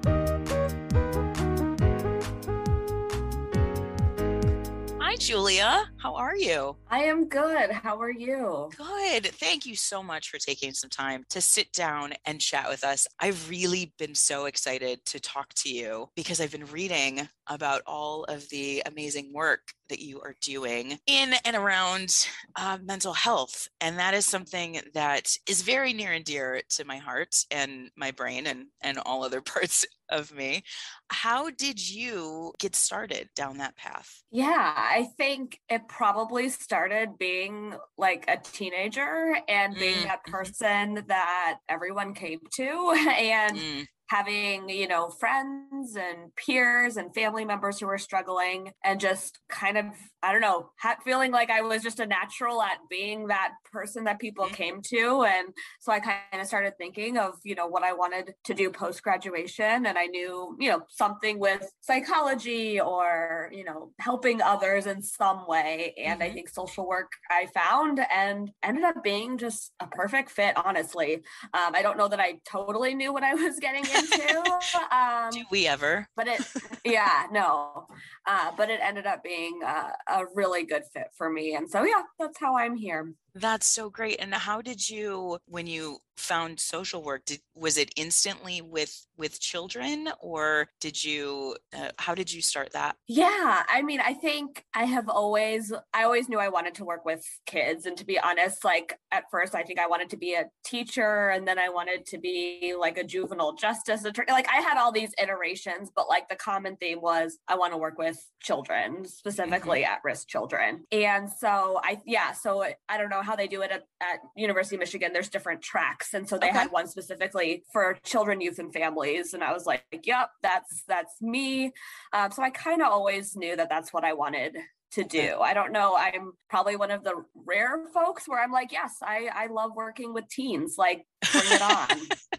Hi, 5.01 5.15
Julia. 5.17 5.89
How 5.97 6.15
are 6.15 6.37
you? 6.37 6.77
I 6.89 7.03
am 7.03 7.27
good. 7.27 7.69
How 7.71 7.99
are 7.99 8.11
you? 8.11 8.69
Good. 8.77 9.25
Thank 9.25 9.65
you 9.65 9.75
so 9.75 10.01
much 10.01 10.29
for 10.29 10.37
taking 10.37 10.73
some 10.73 10.89
time 10.89 11.25
to 11.29 11.41
sit 11.41 11.73
down 11.73 12.13
and 12.25 12.39
chat 12.39 12.69
with 12.69 12.85
us. 12.85 13.07
I've 13.19 13.49
really 13.49 13.91
been 13.99 14.15
so 14.15 14.45
excited 14.45 15.03
to 15.05 15.19
talk 15.19 15.53
to 15.55 15.69
you 15.69 16.09
because 16.15 16.39
I've 16.39 16.51
been 16.51 16.67
reading 16.67 17.27
about 17.49 17.81
all 17.85 18.23
of 18.25 18.47
the 18.49 18.83
amazing 18.85 19.33
work 19.33 19.73
that 19.89 19.99
you 19.99 20.19
are 20.21 20.35
doing 20.41 20.99
in 21.07 21.33
and 21.45 21.55
around 21.55 22.27
uh, 22.55 22.77
mental 22.83 23.13
health. 23.13 23.67
And 23.81 23.97
that 23.99 24.13
is 24.13 24.25
something 24.25 24.81
that 24.93 25.35
is 25.47 25.61
very 25.61 25.93
near 25.93 26.11
and 26.11 26.25
dear 26.25 26.61
to 26.71 26.85
my 26.85 26.97
heart 26.97 27.35
and 27.51 27.89
my 27.95 28.11
brain 28.11 28.47
and, 28.47 28.67
and 28.81 28.97
all 28.99 29.23
other 29.23 29.41
parts 29.53 29.85
of 30.09 30.33
me. 30.33 30.63
How 31.09 31.49
did 31.49 31.89
you 31.89 32.53
get 32.59 32.75
started 32.75 33.29
down 33.35 33.57
that 33.57 33.75
path? 33.75 34.23
Yeah, 34.29 34.73
I 34.75 35.05
think 35.17 35.61
it 35.69 35.87
probably 35.87 36.49
started 36.49 37.17
being 37.17 37.75
like 37.97 38.25
a 38.27 38.37
teenager 38.37 39.37
and 39.47 39.77
being 39.77 40.01
that 40.03 40.25
Mhm. 40.27 40.29
person 40.29 41.05
that 41.07 41.59
everyone 41.69 42.13
came 42.13 42.41
to 42.55 42.91
and 43.17 43.63
Mm, 43.63 43.87
having, 44.09 44.69
you 44.69 44.87
know, 44.87 45.09
friends 45.09 45.95
and 45.95 46.33
peers 46.35 46.97
and 46.97 47.13
family 47.13 47.45
members 47.45 47.79
who 47.79 47.87
were 47.87 47.97
struggling 47.97 48.71
and 48.83 48.99
just 48.99 49.39
kind 49.49 49.77
of, 49.77 49.85
I 50.23 50.31
don't 50.31 50.41
know, 50.41 50.71
feeling 51.03 51.31
like 51.31 51.49
I 51.49 51.61
was 51.61 51.83
just 51.83 51.99
a 51.99 52.05
natural 52.07 52.61
at 52.61 52.79
being 52.89 53.27
that 53.27 53.51
person 53.71 54.05
that 54.05 54.19
people 54.19 54.49
Mhm. 54.49 54.49
came 54.49 54.81
to. 54.89 55.23
And 55.23 55.53
so 55.79 55.91
I 55.91 55.99
kind 55.99 56.41
of 56.41 56.47
started 56.47 56.73
thinking 56.77 57.17
of, 57.17 57.35
you 57.43 57.55
know, 57.55 57.67
what 57.67 57.83
I 57.83 57.93
wanted 57.93 58.33
to 58.45 58.53
do 58.53 58.71
post 58.71 59.03
graduation. 59.03 59.85
And 59.85 59.97
I 59.97 60.05
knew, 60.05 60.55
you 60.59 60.69
know, 60.69 60.81
something 60.89 61.39
with 61.39 61.69
psychology 61.81 62.79
or, 62.79 63.49
you 63.53 63.63
know, 63.63 63.93
helping 63.99 64.41
others 64.41 64.85
in 64.85 65.01
some 65.01 65.47
way. 65.47 65.93
And 65.97 66.23
I 66.23 66.29
Mhm. 66.29 66.31
think 66.31 66.49
social 66.49 66.87
work 66.87 67.11
I 67.29 67.47
found 67.53 67.99
and 68.11 68.51
ended 68.63 68.83
up 68.83 69.03
being 69.03 69.37
just 69.37 69.73
a 69.79 69.87
perfect 69.87 70.29
fit, 70.31 70.55
honestly. 70.57 71.15
Um, 71.53 71.75
I 71.75 71.81
don't 71.81 71.97
know 71.97 72.07
that 72.07 72.19
I 72.19 72.39
totally 72.49 72.93
knew 72.95 73.13
what 73.13 73.23
I 73.23 73.33
was 73.35 73.59
getting 73.59 73.89
into. 73.97 74.95
um, 74.95 75.29
do 75.31 75.43
we 75.51 75.67
ever? 75.67 76.07
but 76.15 76.27
it, 76.27 76.41
yeah, 76.85 77.27
no. 77.31 77.87
Uh, 78.25 78.51
but 78.57 78.69
it 78.69 78.79
ended 78.81 79.05
up 79.05 79.23
being 79.23 79.59
uh, 79.65 79.91
a 80.07 80.23
really 80.35 80.63
good 80.63 80.83
fit 80.93 81.07
for 81.17 81.29
me. 81.29 81.55
And 81.55 81.69
so, 81.69 81.83
yeah, 81.83 82.03
that's 82.19 82.39
how 82.39 82.57
I'm 82.57 82.75
here. 82.75 83.13
That's 83.39 83.67
so 83.67 83.89
great. 83.89 84.17
And 84.19 84.33
how 84.33 84.61
did 84.61 84.89
you, 84.89 85.39
when 85.45 85.67
you 85.67 85.99
found 86.17 86.59
social 86.59 87.03
work, 87.03 87.25
did 87.25 87.39
was 87.55 87.77
it 87.77 87.91
instantly 87.95 88.61
with 88.61 89.05
with 89.17 89.39
children, 89.39 90.09
or 90.19 90.67
did 90.79 91.03
you? 91.03 91.55
Uh, 91.75 91.89
how 91.97 92.13
did 92.13 92.31
you 92.31 92.41
start 92.41 92.71
that? 92.73 92.95
Yeah, 93.07 93.63
I 93.69 93.81
mean, 93.81 93.99
I 93.99 94.13
think 94.13 94.63
I 94.75 94.83
have 94.85 95.09
always, 95.09 95.73
I 95.93 96.03
always 96.03 96.29
knew 96.29 96.39
I 96.39 96.49
wanted 96.49 96.75
to 96.75 96.85
work 96.85 97.03
with 97.05 97.25
kids. 97.45 97.85
And 97.85 97.97
to 97.97 98.05
be 98.05 98.19
honest, 98.19 98.63
like 98.63 98.99
at 99.11 99.23
first, 99.31 99.55
I 99.55 99.63
think 99.63 99.79
I 99.79 99.87
wanted 99.87 100.09
to 100.11 100.17
be 100.17 100.33
a 100.33 100.45
teacher 100.63 101.29
and 101.29 101.47
then 101.47 101.57
I 101.57 101.69
wanted 101.69 102.05
to 102.07 102.17
be 102.17 102.75
like 102.79 102.97
a 102.97 103.03
juvenile 103.03 103.53
justice 103.53 104.05
attorney. 104.05 104.31
Like 104.31 104.49
I 104.49 104.61
had 104.61 104.77
all 104.77 104.91
these 104.91 105.13
iterations, 105.21 105.91
but 105.95 106.07
like 106.07 106.29
the 106.29 106.35
common 106.35 106.75
theme 106.75 107.01
was 107.01 107.39
I 107.47 107.55
want 107.55 107.73
to 107.73 107.77
work 107.77 107.97
with 107.97 108.17
children, 108.41 109.05
specifically 109.05 109.83
at 109.83 109.99
risk 110.03 110.27
children. 110.27 110.85
And 110.91 111.29
so 111.29 111.79
I, 111.83 112.01
yeah, 112.05 112.33
so 112.33 112.65
I 112.89 112.97
don't 112.97 113.09
know 113.09 113.23
how 113.27 113.35
they 113.35 113.47
do 113.47 113.61
it 113.61 113.71
at, 113.71 113.83
at 114.01 114.19
University 114.35 114.77
of 114.77 114.79
Michigan. 114.79 115.11
There's 115.13 115.29
different 115.29 115.61
tracks. 115.61 116.13
And 116.13 116.27
so 116.27 116.37
they 116.37 116.47
Okay. 116.47 116.57
had 116.57 116.71
one 116.71 116.87
specifically 116.87 117.63
for 117.73 117.97
children, 118.03 118.39
youth, 118.41 118.57
and 118.57 118.73
families. 118.73 119.33
And 119.33 119.43
I 119.43 119.51
was 119.53 119.65
like, 119.65 119.83
yep, 120.03 120.29
that's, 120.41 120.83
that's 120.87 121.21
me. 121.21 121.73
Um, 122.13 122.31
so 122.31 122.41
I 122.41 122.49
kind 122.49 122.81
of 122.81 122.87
always 122.91 123.35
knew 123.35 123.55
that 123.57 123.69
that's 123.69 123.91
what 123.91 124.05
I 124.05 124.13
wanted 124.13 124.55
to 124.93 125.03
do. 125.03 125.39
I 125.41 125.53
don't 125.53 125.73
know. 125.73 125.95
I'm 125.97 126.31
probably 126.49 126.77
one 126.77 126.91
of 126.91 127.03
the 127.03 127.13
rare 127.45 127.77
folks 127.93 128.27
where 128.27 128.41
I'm 128.41 128.53
like, 128.53 128.71
yes, 128.71 128.95
I, 129.03 129.29
I 129.33 129.47
love 129.47 129.71
working 129.75 130.13
with 130.13 130.29
teens. 130.29 130.75
Like, 130.77 131.05
bring 131.31 131.43
it 131.47 131.61
on. 131.61 131.87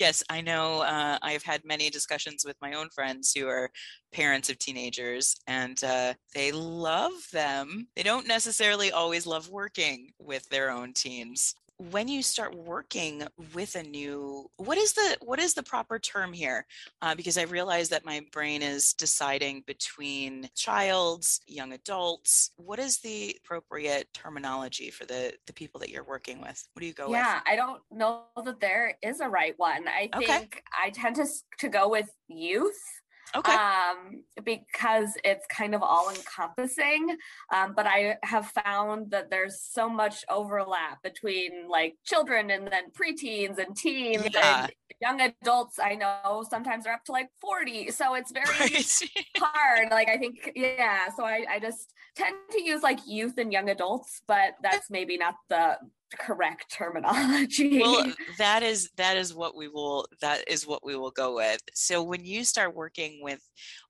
Yes, 0.00 0.22
I 0.30 0.40
know. 0.40 0.80
Uh, 0.80 1.18
I've 1.22 1.42
had 1.44 1.64
many 1.64 1.90
discussions 1.90 2.44
with 2.44 2.56
my 2.62 2.72
own 2.72 2.88
friends 2.90 3.32
who 3.36 3.46
are 3.48 3.70
parents 4.12 4.48
of 4.50 4.58
teenagers, 4.58 5.36
and 5.46 5.82
uh, 5.84 6.14
they 6.34 6.52
love 6.52 7.12
them. 7.32 7.86
They 7.94 8.02
don't 8.02 8.26
necessarily 8.26 8.90
always 8.90 9.26
love 9.26 9.48
working 9.50 10.12
with 10.18 10.48
their 10.48 10.70
own 10.70 10.94
teens. 10.94 11.54
When 11.80 12.08
you 12.08 12.22
start 12.22 12.54
working 12.54 13.22
with 13.54 13.74
a 13.74 13.82
new, 13.82 14.50
what 14.58 14.76
is 14.76 14.92
the 14.92 15.16
what 15.22 15.38
is 15.38 15.54
the 15.54 15.62
proper 15.62 15.98
term 15.98 16.34
here? 16.34 16.66
Uh, 17.00 17.14
because 17.14 17.38
I 17.38 17.44
realize 17.44 17.88
that 17.88 18.04
my 18.04 18.20
brain 18.32 18.60
is 18.60 18.92
deciding 18.92 19.62
between 19.66 20.50
childs, 20.54 21.40
young 21.46 21.72
adults. 21.72 22.50
What 22.56 22.78
is 22.78 22.98
the 22.98 23.34
appropriate 23.42 24.12
terminology 24.12 24.90
for 24.90 25.06
the 25.06 25.32
the 25.46 25.54
people 25.54 25.80
that 25.80 25.88
you're 25.88 26.04
working 26.04 26.42
with? 26.42 26.62
What 26.74 26.80
do 26.80 26.86
you 26.86 26.92
go 26.92 27.06
with? 27.06 27.14
yeah, 27.14 27.40
I 27.46 27.56
don't 27.56 27.80
know 27.90 28.24
that 28.44 28.60
there 28.60 28.98
is 29.02 29.20
a 29.20 29.28
right 29.28 29.54
one. 29.56 29.88
I 29.88 30.10
Okay. 30.14 30.26
think 30.26 30.62
I 30.78 30.90
tend 30.90 31.16
to 31.16 31.22
s- 31.22 31.44
to 31.60 31.70
go 31.70 31.88
with 31.88 32.10
youth. 32.28 32.78
Okay. 33.36 33.52
um, 33.52 34.24
because 34.44 35.14
it's 35.24 35.46
kind 35.46 35.74
of 35.74 35.82
all 35.82 36.10
encompassing. 36.10 37.16
Um, 37.54 37.74
but 37.76 37.86
I 37.86 38.16
have 38.22 38.46
found 38.64 39.10
that 39.12 39.30
there's 39.30 39.60
so 39.62 39.88
much 39.88 40.24
overlap 40.28 41.02
between 41.02 41.68
like 41.68 41.94
children 42.04 42.50
and 42.50 42.66
then 42.66 42.84
preteens 42.90 43.58
and 43.58 43.76
teens 43.76 44.26
Yeah. 44.34 44.64
and 44.64 44.72
young 45.00 45.20
adults. 45.20 45.78
I 45.78 45.94
know 45.94 46.44
sometimes 46.48 46.84
they're 46.84 46.92
up 46.94 47.04
to 47.04 47.12
like 47.12 47.28
40. 47.40 47.90
So 47.92 48.14
it's 48.14 48.32
very 48.32 48.46
Right. 48.58 49.00
hard. 49.38 49.90
Like 49.90 50.08
I 50.08 50.16
think, 50.16 50.52
yeah. 50.56 51.08
So 51.16 51.24
I, 51.24 51.44
I 51.48 51.58
just 51.60 51.92
tend 52.16 52.34
to 52.52 52.62
use 52.62 52.82
like 52.82 52.98
youth 53.06 53.38
and 53.38 53.52
young 53.52 53.70
adults, 53.70 54.22
but 54.26 54.54
that's 54.62 54.90
maybe 54.90 55.16
not 55.16 55.36
the 55.48 55.76
correct 56.18 56.70
terminology. 56.70 57.80
well 57.80 58.12
that 58.38 58.62
is 58.62 58.90
that 58.96 59.16
is 59.16 59.34
what 59.34 59.56
we 59.56 59.68
will 59.68 60.06
that 60.20 60.42
is 60.48 60.66
what 60.66 60.84
we 60.84 60.96
will 60.96 61.10
go 61.10 61.34
with 61.34 61.60
so 61.74 62.02
when 62.02 62.24
you 62.24 62.44
start 62.44 62.74
working 62.74 63.20
with 63.22 63.40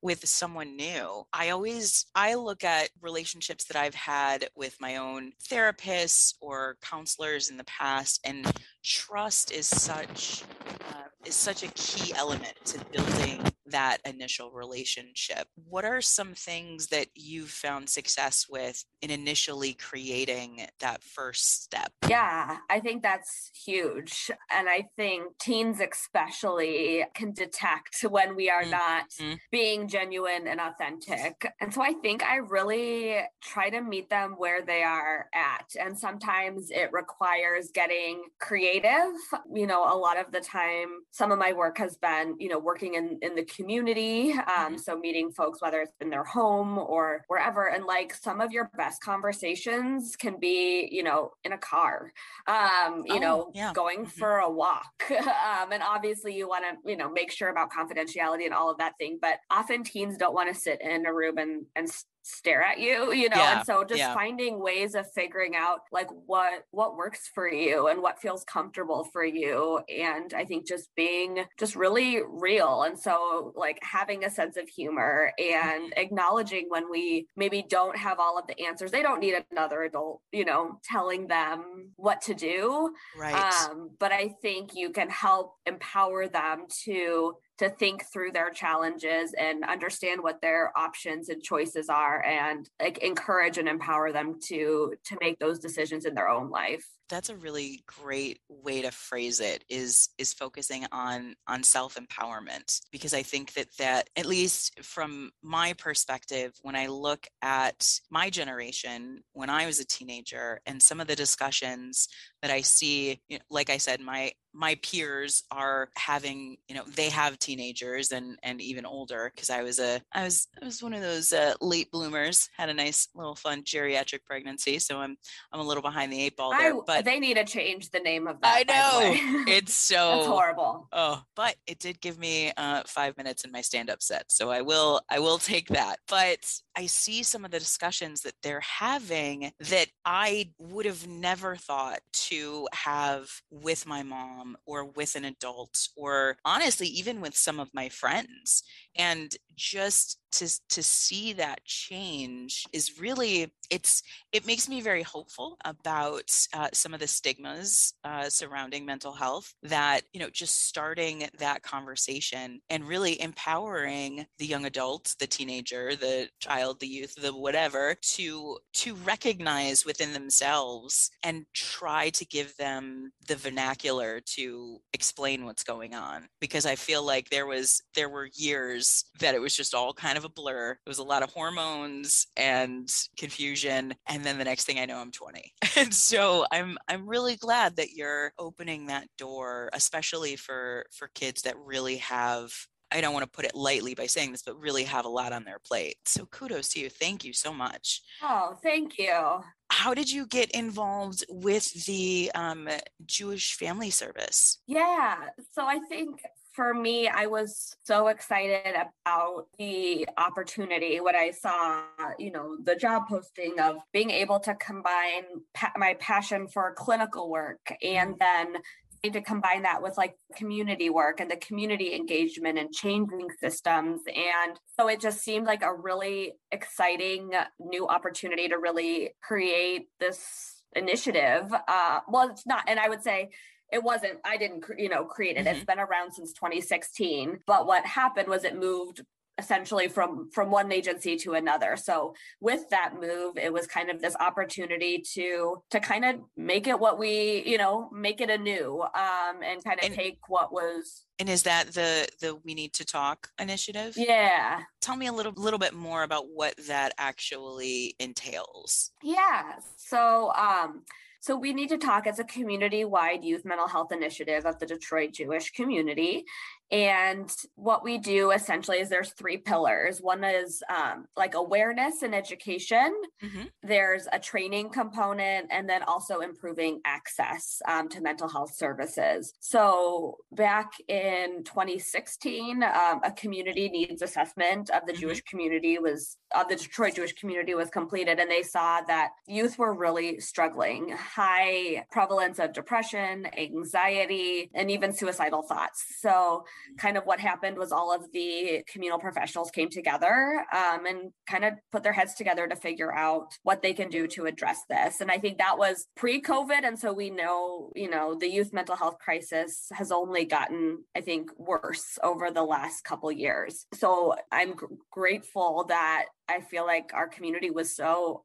with 0.03 0.27
someone 0.27 0.77
new 0.77 1.23
i 1.33 1.51
always 1.51 2.07
i 2.15 2.35
look 2.35 2.65
at 2.65 2.91
relationships 3.01 3.65
that 3.65 3.77
i've 3.77 3.95
had 3.95 4.49
with 4.55 4.77
my 4.81 4.97
own 4.97 5.33
therapists 5.49 6.35
or 6.41 6.77
counselors 6.83 7.51
in 7.51 7.57
the 7.57 7.65
past 7.65 8.21
and 8.25 8.51
trust 8.85 9.53
is 9.53 9.67
such 9.67 10.45
uh, 10.91 11.05
is 11.25 11.35
such 11.35 11.63
a 11.63 11.69
key 11.69 12.13
element 12.15 12.55
to 12.65 12.79
building 12.93 13.41
that 13.71 13.99
initial 14.05 14.51
relationship 14.51 15.49
what 15.69 15.85
are 15.85 16.01
some 16.01 16.35
things 16.35 16.89
that 16.89 17.07
you've 17.15 17.51
found 17.51 17.89
success 17.89 18.47
with 18.49 18.85
in 19.03 19.11
initially 19.11 19.73
creating 19.75 20.67
that 20.81 21.03
first 21.03 21.63
step 21.63 21.93
Yeah, 22.09 22.59
I 22.69 22.81
think 22.81 23.03
that's 23.03 23.51
huge. 23.65 24.31
And 24.51 24.69
I 24.69 24.89
think 24.97 25.39
teens, 25.39 25.81
especially, 25.81 27.05
can 27.15 27.33
detect 27.33 28.03
when 28.03 28.35
we 28.37 28.51
are 28.51 28.65
Mm, 28.65 28.71
not 28.71 29.05
being 29.51 29.89
genuine 29.89 30.47
and 30.47 30.61
authentic. 30.61 31.47
And 31.61 31.73
so 31.73 31.83
I 31.83 31.95
think 32.03 32.23
I 32.23 32.37
really 32.37 33.17
try 33.43 33.71
to 33.71 33.81
meet 33.81 34.11
them 34.11 34.35
where 34.37 34.63
they 34.63 34.83
are 34.83 35.29
at. 35.35 35.67
And 35.81 35.99
sometimes 35.99 36.71
it 36.71 36.91
requires 36.93 37.71
getting 37.73 38.25
creative. 38.41 39.13
You 39.55 39.67
know, 39.67 39.85
a 39.85 39.97
lot 39.97 40.19
of 40.19 40.33
the 40.33 40.41
time, 40.41 40.89
some 41.11 41.31
of 41.33 41.39
my 41.39 41.53
work 41.53 41.79
has 41.79 41.97
been, 41.97 42.37
you 42.39 42.49
know, 42.49 42.59
working 42.59 42.95
in, 42.95 43.19
in 43.23 43.35
the 43.35 43.45
community. 43.61 44.33
Um, 44.33 44.73
Mhm. 44.73 44.79
So 44.79 44.97
meeting 44.99 45.31
folks, 45.33 45.61
whether 45.63 45.81
it's 45.83 45.93
in 46.01 46.11
their 46.11 46.25
home 46.25 46.79
or 46.79 47.25
wherever. 47.29 47.69
And 47.69 47.85
like 47.85 48.15
some 48.15 48.41
of 48.41 48.53
your 48.53 48.71
best 48.77 49.03
conversations 49.03 50.17
can 50.17 50.39
be, 50.41 50.89
you 50.91 51.03
know, 51.03 51.33
in 51.45 51.53
a 51.53 51.59
car, 51.59 52.13
um, 52.47 53.05
you 53.07 53.19
Oh, 53.19 53.21
know, 53.21 53.55
yeah. 53.55 53.75
going 53.75 54.07
Mhm. 54.07 54.11
for 54.19 54.39
a 54.39 54.51
walk. 54.51 54.93
um, 55.11 55.73
and 55.73 55.83
obviously 55.83 56.35
you 56.37 56.49
want 56.49 56.65
to, 56.65 56.91
you 56.91 56.97
know, 56.97 57.11
make 57.11 57.31
sure 57.31 57.49
about 57.49 57.71
confidentiality 57.71 58.45
and 58.45 58.55
all 58.55 58.71
of 58.71 58.79
that 58.79 58.95
thing. 58.99 59.19
But 59.21 59.41
often 59.51 59.85
teens 59.85 60.17
don't 60.17 60.35
want 60.35 60.53
to 60.53 60.61
sit 60.61 60.81
in 60.81 61.07
a 61.07 61.15
room 61.15 61.39
and, 61.39 61.67
and 61.77 61.89
stare 62.23 62.63
at 62.63 62.79
you 62.79 63.13
you 63.13 63.29
know 63.29 63.37
Yeah, 63.37 63.59
and 63.59 63.67
so 63.67 63.85
just 63.85 63.99
yeah. 63.99 64.15
finding 64.15 64.61
ways 64.61 64.95
of 64.95 65.07
figuring 65.15 65.57
out 65.57 65.81
like 65.93 66.09
what 66.27 66.65
what 66.71 66.97
works 66.97 67.31
for 67.35 67.51
you 67.51 67.89
and 67.89 68.03
what 68.03 68.21
feels 68.21 68.45
comfortable 68.45 69.05
for 69.13 69.25
you 69.25 69.81
and 69.89 70.35
i 70.35 70.45
think 70.45 70.67
just 70.67 70.89
being 70.97 71.45
just 71.59 71.75
really 71.77 72.21
real 72.29 72.83
and 72.83 72.99
so 72.99 73.53
like 73.57 73.79
having 73.83 74.25
a 74.25 74.31
sense 74.31 74.57
of 74.57 74.69
humor 74.69 75.33
and 75.39 75.93
acknowledging 75.97 76.67
when 76.69 76.91
we 76.91 77.27
maybe 77.37 77.65
don't 77.69 77.97
have 77.97 78.19
all 78.21 78.39
of 78.39 78.47
the 78.47 78.65
answers 78.65 78.91
they 78.91 79.03
don't 79.03 79.21
need 79.21 79.35
another 79.51 79.83
adult 79.83 80.21
you 80.33 80.45
know 80.45 80.79
telling 80.85 81.27
them 81.27 81.91
what 81.97 82.21
to 82.21 82.35
do 82.35 82.93
Right. 83.19 83.35
um, 83.35 83.91
but 83.99 84.13
I 84.13 84.35
think 84.43 84.75
you 84.75 84.91
can 84.91 85.09
help 85.11 85.55
empower 85.67 86.29
them 86.29 86.67
to 86.85 87.35
to 87.61 87.69
think 87.69 88.07
through 88.11 88.33
their 88.33 88.49
challenges 88.49 89.35
and 89.39 89.63
understand 89.65 90.23
what 90.23 90.41
their 90.41 90.73
options 90.79 91.29
and 91.29 91.43
choices 91.43 91.91
are 91.91 92.25
and 92.25 92.71
like 92.81 92.97
encourage 92.99 93.59
and 93.59 93.69
empower 93.69 94.13
them 94.13 94.41
to 94.41 94.95
to 95.05 95.19
make 95.21 95.39
those 95.39 95.59
decisions 95.59 96.07
in 96.07 96.15
their 96.15 96.31
own 96.31 96.49
life. 96.49 96.87
That's 97.11 97.29
a 97.29 97.37
really 97.37 97.83
great 97.87 98.41
way 98.49 98.81
to 98.81 98.91
phrase 98.91 99.41
it 99.41 99.65
is 99.69 100.09
is 100.17 100.33
focusing 100.33 100.87
on 100.93 101.35
on 101.47 101.63
self 101.63 101.97
empowerment 101.97 102.81
because 102.93 103.13
i 103.13 103.23
think 103.23 103.53
that 103.53 103.67
that 103.77 104.09
at 104.17 104.25
least 104.25 104.83
from 104.83 105.31
my 105.43 105.73
perspective 105.75 106.53
when 106.63 106.77
i 106.77 106.87
look 106.87 107.27
at 107.43 107.87
my 108.11 108.31
generation 108.31 109.23
when 109.33 109.51
i 109.51 109.67
was 109.67 109.81
a 109.81 109.87
teenager 109.87 110.61
and 110.67 110.81
some 110.81 111.01
of 111.01 111.09
the 111.09 111.17
discussions 111.17 112.09
that 112.41 112.51
i 112.51 112.61
see 112.61 113.21
you 113.29 113.37
know, 113.37 113.45
like 113.51 113.69
i 113.69 113.77
said 113.77 114.01
my 114.01 114.33
my 114.53 114.77
peers 114.83 115.45
are 115.51 115.89
having 115.97 116.57
you 116.69 116.75
know 116.75 116.83
they 116.97 117.09
have 117.09 117.39
teenagers 117.39 118.11
and 118.11 118.39
and 118.43 118.61
even 118.61 118.85
older 118.85 119.31
because 119.35 119.51
i 119.51 119.63
was 119.63 119.79
a 119.79 120.01
i 120.13 120.25
was 120.25 120.49
i 120.61 120.65
was 120.65 120.83
one 120.83 120.93
of 120.93 121.03
those 121.03 121.33
uh, 121.33 121.55
late 121.61 121.91
bloomers 121.91 122.49
had 122.57 122.69
a 122.69 122.75
nice 122.75 123.09
little 123.15 123.35
fun 123.35 123.63
geriatric 123.63 124.25
pregnancy 124.27 124.79
so 124.79 124.99
i'm 124.99 125.17
i'm 125.53 125.61
a 125.61 125.67
little 125.67 125.83
behind 125.83 126.13
the 126.13 126.21
eight 126.21 126.37
ball 126.37 126.51
there 126.51 126.75
I, 126.75 126.81
but 126.87 127.00
they 127.01 127.21
need 127.21 127.35
to 127.35 127.45
change 127.45 127.91
the 127.91 128.01
name 128.01 128.27
of 128.27 128.41
that. 128.41 128.65
I 128.69 128.73
know. 128.73 129.45
it's 129.47 129.75
so 129.91 130.17
That's 130.17 130.27
horrible. 130.27 130.89
Oh, 130.93 131.23
but 131.35 131.57
it 131.67 131.79
did 131.79 132.01
give 132.01 132.19
me 132.19 132.53
uh, 132.57 132.83
five 132.87 133.17
minutes 133.17 133.45
in 133.45 133.53
my 133.53 133.61
stand-up 133.61 134.03
set, 134.03 134.31
so 134.31 134.51
I 134.51 134.63
will 134.63 135.01
I 135.09 135.19
will 135.19 135.39
take 135.39 135.69
that. 135.69 135.99
But 136.09 136.45
I 136.77 136.87
see 136.87 137.23
some 137.23 137.45
of 137.45 137.51
the 137.51 137.59
discussions 137.59 138.23
that 138.23 138.35
they're 138.43 138.61
having 138.61 139.53
that 139.61 139.89
I 140.05 140.53
would 140.59 140.87
have 140.87 141.07
never 141.07 141.57
thought 141.57 142.01
to 142.13 142.69
have 142.73 143.29
with 143.51 143.87
my 143.87 144.03
mom 144.03 144.57
or 144.67 144.85
with 144.85 145.17
an 145.17 145.25
adult, 145.25 145.89
or 145.97 146.37
honestly, 146.45 146.87
even 146.89 147.21
with 147.21 147.37
some 147.37 147.61
of 147.61 147.71
my 147.75 147.89
friends. 147.89 148.63
And 148.97 149.35
just 149.57 150.19
to 150.33 150.49
to 150.69 150.83
see 150.83 151.33
that 151.35 151.65
change 151.65 152.65
is 152.73 153.01
really 153.01 153.53
it's 153.71 154.03
it 154.33 154.47
makes 154.47 154.69
me 154.69 154.81
very 154.81 155.03
hopeful 155.03 155.57
about 155.65 156.31
uh, 156.55 156.69
some 156.73 156.95
of 156.95 157.01
the 157.01 157.07
stigmas 157.07 157.95
uh, 158.05 158.29
surrounding 158.29 158.85
mental 158.85 159.13
health 159.13 159.55
that 159.63 160.03
you 160.13 160.21
know 160.21 160.31
just 160.31 160.67
starting 160.67 161.29
that 161.39 161.63
conversation 161.63 162.61
and 162.71 162.85
really 162.85 163.21
empowering 163.21 164.27
the 164.39 164.47
young 164.47 164.65
adult 164.65 165.15
the 165.19 165.27
teenager 165.27 165.95
the 165.97 166.29
child 166.41 166.81
the 166.81 166.87
youth 166.87 167.15
the 167.17 167.35
whatever 167.35 167.97
to 168.03 168.59
to 168.73 168.95
recognize 168.97 169.85
within 169.85 170.13
themselves 170.13 171.11
and 171.23 171.47
try 171.55 172.11
to 172.11 172.25
give 172.25 172.57
them 172.57 173.13
the 173.27 173.37
vernacular 173.37 174.21
to 174.21 174.81
explain 174.93 175.45
what's 175.45 175.65
going 175.65 175.95
on. 175.95 176.29
Because 176.41 176.67
i 176.67 176.75
feel 176.75 177.05
like 177.05 177.31
there 177.31 177.47
was 177.47 177.83
there 177.95 178.09
were 178.09 178.29
years 178.35 179.05
that 179.19 179.35
it 179.35 179.41
was 179.41 179.57
just 179.57 179.75
all 179.75 179.93
kind 179.93 180.19
of 180.21 180.25
a 180.25 180.29
blur 180.29 180.73
it 180.73 180.89
was 180.89 180.99
a 180.99 181.03
lot 181.03 181.23
of 181.23 181.31
hormones 181.31 182.27
and 182.37 182.89
confusion 183.19 183.95
and 184.07 184.23
then 184.23 184.39
the 184.39 184.45
next 184.45 184.65
thing 184.65 184.79
i 184.79 184.85
know 184.85 184.99
i'm 184.99 185.11
20 185.11 185.53
and 185.77 185.95
so 185.95 186.45
i'm 186.53 186.77
i'm 186.89 187.09
really 187.09 187.37
glad 187.37 187.77
that 187.77 187.93
you're 187.93 188.33
opening 188.39 188.87
that 188.87 189.09
door 189.17 189.71
especially 189.73 190.37
for 190.37 190.85
for 190.93 191.11
kids 191.15 191.43
that 191.43 191.57
really 191.59 191.97
have 191.97 192.53
I 192.93 193.01
don't 193.01 193.13
want 193.13 193.25
to 193.25 193.31
put 193.31 193.45
it 193.45 193.55
lightly 193.55 193.95
by 193.95 194.07
saying 194.07 194.33
this, 194.33 194.43
but 194.43 194.59
really 194.59 194.85
have 194.85 195.05
a 195.05 195.09
lot 195.09 195.33
on 195.33 195.45
their 195.45 195.61
plate. 195.65 195.97
So 196.07 196.27
kudos 196.27 196.71
to 196.71 196.81
you. 196.81 196.91
Thank 196.91 197.25
you 197.25 197.33
so 197.33 197.53
much. 197.53 198.03
Oh, 198.21 198.57
thank 198.63 198.99
you. 198.99 199.43
How 199.71 199.95
did 199.95 200.11
you 200.11 200.27
get 200.27 200.51
involved 200.51 201.25
with 201.29 201.87
the 201.87 202.33
um, 202.35 202.69
Jewish 203.07 203.55
Family 203.55 203.91
Service? 203.91 204.59
Yeah. 204.67 205.17
So 205.53 205.65
I 205.67 205.79
think 205.89 206.21
for 206.53 206.75
me, 206.75 207.09
I 207.09 207.27
was 207.27 207.77
so 207.85 208.09
excited 208.09 208.75
about 208.75 209.47
the 209.59 210.09
opportunity 210.19 211.01
when 211.01 211.15
I 211.15 211.31
saw, 211.31 211.83
you 212.19 212.33
know, 212.33 212.57
the 212.63 212.75
job 212.75 213.05
posting 213.09 213.59
of 213.61 213.77
being 213.93 214.11
able 214.11 214.41
to 214.41 214.55
combine 214.55 215.25
pa- 215.55 215.73
my 215.77 215.95
passion 216.01 216.49
for 216.49 216.75
clinical 216.75 217.31
work 217.31 217.73
and 217.83 218.17
then 218.19 218.57
to 219.03 219.21
combine 219.23 219.63
that 219.63 219.83
with 219.83 219.97
like 219.97 220.15
community 220.37 220.91
work 220.91 221.21
and 221.21 221.31
the 221.31 221.37
community 221.37 221.95
engagement 221.95 222.59
and 222.59 222.73
changing 222.73 223.29
systems. 223.41 224.03
And 224.07 224.59
so 224.79 224.89
it 224.89 225.01
just 225.01 225.21
seemed 225.21 225.47
like 225.47 225.63
a 225.63 225.75
really 225.75 226.35
exciting 226.51 227.31
new 227.59 227.87
opportunity 227.89 228.49
to 228.49 228.57
really 228.57 229.15
create 229.23 229.89
this 230.01 230.63
initiative. 230.77 231.51
Uh, 231.67 232.01
well, 232.09 232.29
it's 232.29 232.47
not, 232.47 232.65
and 232.69 232.79
I 232.79 232.89
would 232.89 233.03
say 233.03 233.31
it 233.73 233.83
wasn't 233.83 234.19
i 234.25 234.37
didn't 234.37 234.65
you 234.79 234.89
know 234.89 235.05
create 235.05 235.37
it 235.37 235.47
it's 235.47 235.65
been 235.65 235.79
around 235.79 236.13
since 236.13 236.33
2016 236.33 237.39
but 237.47 237.67
what 237.67 237.85
happened 237.87 238.29
was 238.29 238.45
it 238.45 238.57
moved 238.59 239.03
essentially 239.39 239.89
from 239.89 240.29
from 240.31 240.51
one 240.51 240.71
agency 240.71 241.17
to 241.17 241.33
another 241.33 241.75
so 241.75 242.15
with 242.41 242.69
that 242.69 242.93
move 243.01 243.39
it 243.39 243.51
was 243.51 243.67
kind 243.67 243.89
of 243.89 244.03
this 244.03 244.15
opportunity 244.21 245.03
to 245.15 245.63
to 245.71 245.81
kind 245.81 246.05
of 246.05 246.17
make 246.37 246.67
it 246.67 246.79
what 246.79 246.99
we 246.99 247.43
you 247.47 247.57
know 247.57 247.89
make 247.91 248.21
it 248.21 248.29
anew 248.29 248.83
um 248.83 249.37
and 249.43 249.65
kind 249.65 249.79
of 249.79 249.87
And- 249.87 249.95
take 249.95 250.19
what 250.29 250.53
was 250.53 251.07
And 251.19 251.29
is 251.31 251.45
that 251.45 251.69
the 251.73 252.07
the 252.21 252.35
We 252.45 252.53
Need 252.55 252.75
to 252.75 252.85
Talk 252.85 253.29
initiative? 253.39 253.95
yeah 253.97 254.61
Tell 254.83 254.97
me 254.97 255.07
a 255.07 255.13
little 255.13 255.33
little 255.37 255.59
bit 255.59 255.73
more 255.75 256.03
about 256.03 256.25
what 256.35 256.55
that 256.69 256.93
actually 256.99 257.95
entails. 257.99 258.91
Yeah. 259.03 259.55
So, 259.77 260.33
um, 260.35 260.83
so 261.21 261.37
we 261.37 261.53
need 261.53 261.69
to 261.69 261.79
talk 261.79 262.07
as 262.07 262.19
a 262.19 262.25
community-wide 262.25 263.23
youth 263.25 263.45
mental 263.45 263.69
health 263.69 263.93
initiative 263.93 264.47
of 264.47 264.59
the 264.59 264.67
Detroit 264.67 265.13
Jewish 265.13 265.51
community. 265.51 266.25
And 266.71 267.31
what 267.57 267.83
we 267.83 267.99
do 267.99 268.31
essentially 268.31 268.79
is 268.79 268.89
there's 268.89 269.13
three 269.13 269.37
pillars. 269.37 270.01
One 270.01 270.23
is 270.23 270.63
um, 270.69 271.07
like 271.17 271.35
awareness 271.35 272.03
and 272.03 272.15
education. 272.15 272.95
Mhm. 273.23 273.51
There's 273.63 274.07
a 274.13 274.19
training 274.21 274.71
component, 274.71 275.49
and 275.51 275.69
then 275.69 275.83
also 275.83 276.21
improving 276.21 276.81
access 276.85 277.61
um, 277.67 277.89
to 277.89 278.01
mental 278.01 278.29
health 278.29 278.55
services. 278.55 279.33
So 279.41 280.19
back 280.33 280.73
in 280.89 281.43
2016, 281.45 282.63
um, 282.63 283.01
a 283.03 283.13
community 283.17 283.69
needs 283.69 284.03
assessment 284.03 284.71
of 284.71 284.87
the 284.87 284.93
Mhm. 284.93 285.01
Jewish 285.01 285.23
community 285.23 285.79
was 285.79 286.17
of 286.33 286.49
the 286.49 286.55
Detroit 286.55 286.95
Jewish 286.95 287.13
community 287.15 287.55
was 287.55 287.71
completed, 287.71 288.21
and 288.21 288.31
they 288.31 288.43
saw 288.45 288.81
that 288.83 289.11
youth 289.27 289.59
were 289.59 289.75
really 289.75 290.21
struggling, 290.21 290.91
high 290.91 291.85
prevalence 291.91 292.39
of 292.39 292.53
depression, 292.53 293.27
anxiety, 293.37 294.49
and 294.55 294.71
even 294.71 294.93
suicidal 294.93 295.43
thoughts. 295.43 295.85
So, 295.99 296.45
kind 296.79 296.97
of 296.97 297.05
what 297.05 297.21
happened 297.21 297.57
was 297.59 297.73
all 297.73 297.95
of 297.95 298.11
the 298.13 298.63
communal 298.71 298.99
professionals 298.99 299.51
came 299.51 299.69
together 299.69 300.45
um, 300.55 300.87
and 300.87 301.13
kind 301.27 301.45
of 301.45 301.55
put 301.73 301.83
their 301.83 301.93
heads 301.93 302.15
together 302.15 302.47
to 302.47 302.57
figure 302.57 302.95
out 302.95 303.33
what 303.43 303.63
they 303.63 303.73
can 303.73 303.89
do 303.89 304.07
to 304.07 304.27
address 304.27 304.61
this. 304.69 305.01
And 305.01 305.11
I 305.11 305.19
think 305.19 305.39
that 305.39 305.59
was 305.59 305.87
pre-COVID, 305.97 306.65
and 306.65 306.79
so 306.79 306.93
we 306.93 307.11
know, 307.11 307.71
you 307.75 307.91
know, 307.91 308.17
the 308.19 308.29
youth 308.29 308.53
mental 308.53 308.77
health 308.77 308.99
crisis 308.99 309.67
has 309.73 309.93
only 309.93 310.25
gotten, 310.25 310.85
I 310.97 311.01
think, 311.01 311.31
worse 311.39 311.99
over 312.03 312.31
the 312.31 312.43
last 312.43 312.85
couple 312.85 313.11
years. 313.13 313.67
So 313.75 314.15
I'm 314.33 314.55
gr- 314.55 314.67
grateful 314.91 315.65
that 315.69 316.07
I 316.29 316.41
feel 316.41 316.67
like 316.67 316.91
our 316.95 317.09
community 317.09 317.51
was 317.51 317.75
so 317.75 318.25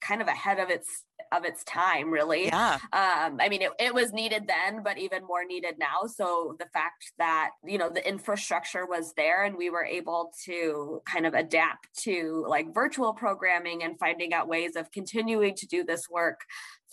kind 0.00 0.20
of 0.20 0.26
ahead 0.26 0.58
of 0.58 0.68
its 0.68 1.04
of 1.30 1.44
its 1.44 1.62
time, 1.64 2.10
really 2.10 2.46
Yeah. 2.46 2.78
um 2.92 3.38
i 3.40 3.48
mean 3.48 3.62
it, 3.62 3.70
it 3.78 3.94
was 3.94 4.12
needed 4.12 4.44
then 4.46 4.82
but 4.82 4.98
even 4.98 5.24
more 5.24 5.44
needed 5.44 5.74
now 5.78 6.06
so 6.06 6.56
the 6.58 6.66
fact 6.66 7.12
that 7.18 7.50
you 7.64 7.78
know 7.78 7.88
the 7.90 8.06
infrastructure 8.06 8.86
was 8.86 9.12
there 9.14 9.44
and 9.44 9.56
we 9.56 9.70
were 9.70 9.84
able 9.84 10.32
to 10.44 11.00
kind 11.04 11.26
of 11.26 11.34
adapt 11.34 11.88
to 12.04 12.44
like 12.48 12.72
virtual 12.74 13.12
programming 13.12 13.82
and 13.82 13.98
finding 13.98 14.32
out 14.34 14.48
ways 14.48 14.76
of 14.76 14.90
continuing 14.90 15.54
to 15.54 15.66
do 15.66 15.84
this 15.84 16.08
work 16.10 16.40